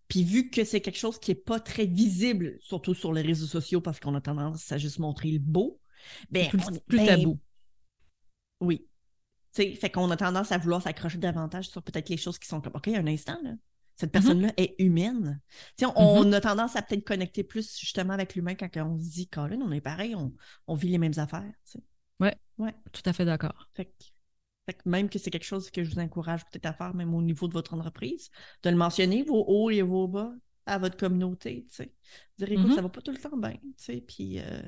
Puis 0.07 0.23
vu 0.23 0.49
que 0.49 0.63
c'est 0.63 0.79
quelque 0.79 0.97
chose 0.97 1.19
qui 1.19 1.31
n'est 1.31 1.35
pas 1.35 1.59
très 1.59 1.85
visible, 1.85 2.57
surtout 2.61 2.93
sur 2.93 3.11
les 3.11 3.21
réseaux 3.21 3.45
sociaux, 3.45 3.81
parce 3.81 3.99
qu'on 3.99 4.15
a 4.15 4.21
tendance 4.21 4.71
à 4.71 4.77
juste 4.77 4.99
montrer 4.99 5.31
le 5.31 5.39
beau, 5.39 5.81
ben, 6.31 6.47
plus 6.47 6.59
on 6.65 6.73
est- 6.73 6.85
plus 6.85 6.97
ben, 6.97 7.05
tabou. 7.05 7.39
Oui. 8.61 8.87
Tu 9.57 9.63
sais, 9.63 9.75
fait 9.75 9.89
qu'on 9.89 10.11
a 10.11 10.17
tendance 10.17 10.51
à 10.51 10.59
vouloir 10.59 10.83
s'accrocher 10.83 11.17
davantage 11.17 11.69
sur 11.69 11.81
peut-être 11.81 12.09
les 12.09 12.17
choses 12.17 12.37
qui 12.37 12.47
sont 12.47 12.61
comme, 12.61 12.75
OK, 12.75 12.89
un 12.89 13.07
instant, 13.07 13.39
là. 13.43 13.53
Cette 13.95 14.11
personne-là 14.11 14.53
est 14.57 14.75
humaine. 14.77 15.41
Sais, 15.75 15.87
on, 15.95 16.31
a 16.31 16.39
tendance 16.39 16.75
à 16.75 16.83
peut-être 16.83 17.03
connecter 17.03 17.43
plus 17.43 17.79
justement 17.79 18.13
avec 18.13 18.35
l'humain 18.35 18.53
quand 18.53 18.69
on 18.75 18.95
se 18.99 19.09
dit, 19.09 19.27
Colin, 19.27 19.57
on 19.59 19.71
est 19.71 19.81
pareil, 19.81 20.13
on, 20.13 20.31
on 20.67 20.75
vit 20.75 20.89
les 20.89 20.99
mêmes 20.99 21.17
affaires. 21.17 21.51
tu 21.65 21.79
sais. 21.79 21.83
Tout 22.91 23.01
à 23.05 23.13
fait 23.13 23.25
d'accord. 23.25 23.67
Fait 23.73 23.85
que, 23.85 24.05
fait 24.67 24.73
que 24.73 24.87
même 24.87 25.09
que 25.09 25.17
c'est 25.17 25.31
quelque 25.31 25.45
chose 25.45 25.71
que 25.71 25.83
je 25.83 25.89
vous 25.89 25.99
encourage 25.99 26.45
peut-être 26.45 26.67
à 26.67 26.73
faire, 26.73 26.93
même 26.93 27.15
au 27.15 27.23
niveau 27.23 27.47
de 27.47 27.53
votre 27.53 27.73
entreprise, 27.73 28.29
de 28.61 28.69
le 28.69 28.75
mentionner, 28.75 29.23
vos 29.23 29.43
hauts 29.47 29.71
et 29.71 29.81
vos 29.81 30.07
bas, 30.07 30.31
à 30.67 30.77
votre 30.77 30.97
communauté, 30.97 31.65
tu 31.71 31.77
sais. 31.77 31.93
Dire, 32.37 32.51
écoute, 32.51 32.67
Mhm. 32.67 32.75
ça 32.75 32.81
va 32.83 32.89
pas 32.89 33.01
tout 33.01 33.11
le 33.11 33.17
temps 33.17 33.35
bien, 33.35 33.57
puis, 34.05 34.39
euh, 34.39 34.61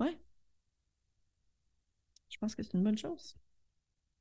ouais. 0.00 0.18
Je 2.28 2.36
pense 2.36 2.54
que 2.54 2.62
c'est 2.62 2.74
une 2.74 2.84
bonne 2.84 2.98
chose. 2.98 3.36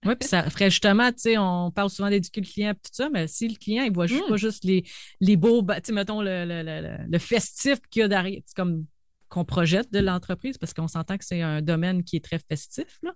Oui, 0.06 0.16
puis 0.16 0.28
ça 0.28 0.50
ferait 0.50 0.70
justement, 0.70 1.12
tu 1.12 1.20
sais, 1.20 1.38
on 1.38 1.72
parle 1.72 1.89
souvent 1.89 2.10
d'éduquer 2.10 2.42
le 2.42 2.46
client 2.48 2.72
et 2.72 2.76
tout 2.76 2.92
ça, 2.92 3.10
mais 3.10 3.28
si 3.28 3.48
le 3.48 3.56
client, 3.56 3.84
il 3.84 3.94
voit 3.94 4.08
juste, 4.08 4.24
Mm. 4.26 4.30
pas 4.30 4.38
juste 4.38 4.63
les, 4.63 4.84
les 5.22 5.38
beaux, 5.38 5.62
tu 5.62 5.74
sais, 5.84 5.92
mettons, 5.94 6.22
le, 6.22 6.46
le, 6.46 6.62
le, 6.63 6.98
le- 7.10 7.20
festif 7.20 7.80
qu'il 7.89 8.02
y 8.02 8.04
a 8.04 8.08
derrière, 8.08 8.42
comme 8.56 8.86
qu'on 9.30 9.46
projette 9.46 9.92
de 9.92 10.00
l'entreprise, 10.00 10.58
parce 10.58 10.74
qu'on 10.74 10.88
s'entend 10.88 11.18
que 11.18 11.26
c'est 11.26 11.42
un 11.42 11.62
domaine 11.62 12.04
qui 12.04 12.18
est 12.18 12.24
très 12.24 12.39
festif, 12.39 13.00
là. 13.02 13.13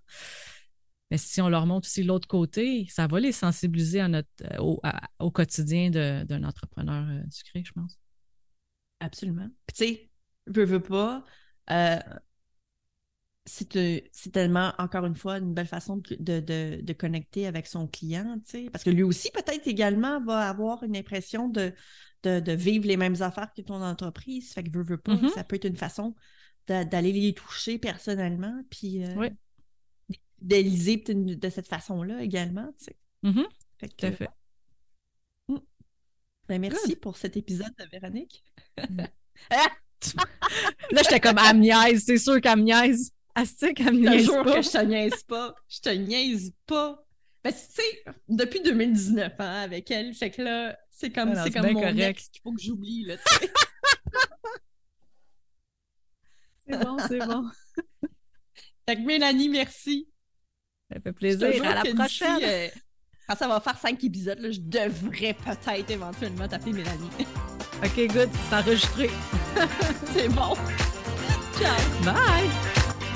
Mais 1.10 1.18
si 1.18 1.40
on 1.42 1.48
leur 1.50 1.66
montre 1.66 1.88
aussi 1.88 2.04
l'autre 2.04 2.28
côté, 2.28 2.86
ça 2.90 3.08
va 3.08 3.20
les 3.20 3.32
sensibiliser 3.32 4.02
à 4.02 4.08
notre, 4.10 4.28
euh, 4.44 4.58
au, 4.60 4.80
à- 4.84 5.08
au 5.20 5.32
quotidien 5.32 5.90
d'un 5.90 6.44
entrepreneur 6.44 7.06
euh, 7.10 7.22
sucré, 7.30 7.64
je 7.66 7.72
pense. 7.72 7.98
Absolument. 9.00 9.48
Puis 9.68 9.76
tu 9.78 9.86
sais, 9.86 10.10
veux, 10.48 10.66
veux 10.66 10.82
pas, 10.82 11.24
euh, 11.72 12.00
c'est 13.48 14.32
tellement, 14.32 14.74
encore 14.78 15.06
une 15.06 15.16
fois, 15.16 15.38
une 15.38 15.54
belle 15.54 15.68
façon 15.68 15.98
de, 15.98 16.40
de, 16.40 16.82
de 16.82 16.94
connecter 16.94 17.48
avec 17.48 17.66
son 17.66 17.88
client, 17.88 18.40
tu 18.46 18.52
sais, 18.52 18.70
parce 18.70 18.84
que 18.84 18.90
lui 18.90 19.04
aussi, 19.04 19.32
peut-être 19.32 19.68
également, 19.68 20.22
va 20.22 20.50
avoir 20.50 20.84
une 20.84 20.98
impression 20.98 21.48
de, 21.48 21.74
de, 22.24 22.52
vivre 22.52 22.86
les 22.86 22.98
mêmes 22.98 23.22
affaires 23.22 23.52
que 23.56 23.62
ton 23.62 23.82
entreprise. 23.82 24.52
Fait 24.52 24.64
que 24.64 24.72
veut, 24.72 24.84
veut 24.84 24.98
pas, 24.98 25.16
mm-hmm. 25.16 25.34
ça 25.34 25.44
peut 25.44 25.56
être 25.56 25.66
une 25.66 25.78
façon 25.78 26.14
d'aller 26.68 27.14
les 27.14 27.34
toucher 27.34 27.80
personnellement, 27.80 28.62
puis 28.70 29.06
euh, 29.06 29.30
d'Éliser 30.40 30.98
de 31.08 31.50
cette 31.50 31.68
façon-là 31.68 32.22
également, 32.22 32.70
tu 32.78 32.86
sais. 32.86 32.98
Mm-hmm. 33.24 33.46
Tout 33.80 34.06
à 34.06 34.12
fait. 34.12 34.30
Mm. 35.48 35.58
Ben, 36.50 36.62
merci 36.62 36.98
pour 36.98 37.16
cet 37.16 37.38
épisode, 37.38 37.74
de 37.80 37.86
Véronique. 37.90 38.44
Mm. 38.78 39.04
Là, 40.92 41.02
j'étais 41.04 41.20
comme, 41.20 41.40
elle 41.40 42.00
c'est 42.00 42.18
sûr 42.18 42.40
qu'elle 42.42 42.64
Astique, 43.38 43.80
elle 43.82 43.94
me 43.94 44.10
niaise 44.10 44.28
pas. 44.28 44.44
que 44.44 44.62
je 44.64 44.70
te 44.72 44.84
niaise 44.84 45.24
pas. 45.28 45.54
Je 45.70 45.80
te 45.80 45.90
niaise 45.90 46.52
pas. 46.66 47.06
Ben, 47.44 47.54
tu 47.54 47.60
sais, 47.70 48.04
depuis 48.28 48.62
2019, 48.62 49.34
hein, 49.38 49.62
avec 49.62 49.92
elle, 49.92 50.12
fait 50.16 50.32
que 50.32 50.42
là, 50.42 50.76
c'est 50.90 51.12
comme, 51.12 51.36
c'est 51.36 51.52
comme 51.52 51.72
mon 51.72 51.82
correct. 51.82 52.00
ex 52.00 52.30
qu'il 52.30 52.42
faut 52.42 52.52
que 52.52 52.62
j'oublie, 52.62 53.06
là, 53.06 53.16
tu 53.18 53.24
sais. 53.36 53.52
c'est 56.68 56.84
bon, 56.84 56.98
c'est 57.08 57.20
bon. 57.20 57.46
Fait 58.90 58.96
que 58.96 59.02
Mélanie, 59.02 59.50
merci. 59.50 60.10
Ça 60.92 61.00
fait 61.00 61.14
plaisir. 61.14 61.64
À 61.64 61.84
la 61.84 61.94
prochaine. 61.94 62.40
Euh, 62.42 62.70
quand 63.30 63.36
ça 63.36 63.48
va 63.48 63.60
faire 63.60 63.78
cinq 63.78 64.04
épisodes, 64.04 64.40
là, 64.40 64.50
je 64.50 64.62
devrais 64.62 65.36
peut-être 65.36 65.92
éventuellement 65.92 66.48
t'appeler 66.48 66.74
Mélanie. 66.74 67.12
OK, 67.84 68.08
good. 68.14 68.30
C'est 68.50 68.56
enregistré. 68.56 69.12
c'est 70.14 70.30
bon. 70.30 70.56
Ciao. 71.60 72.04
Bye. 72.04 72.77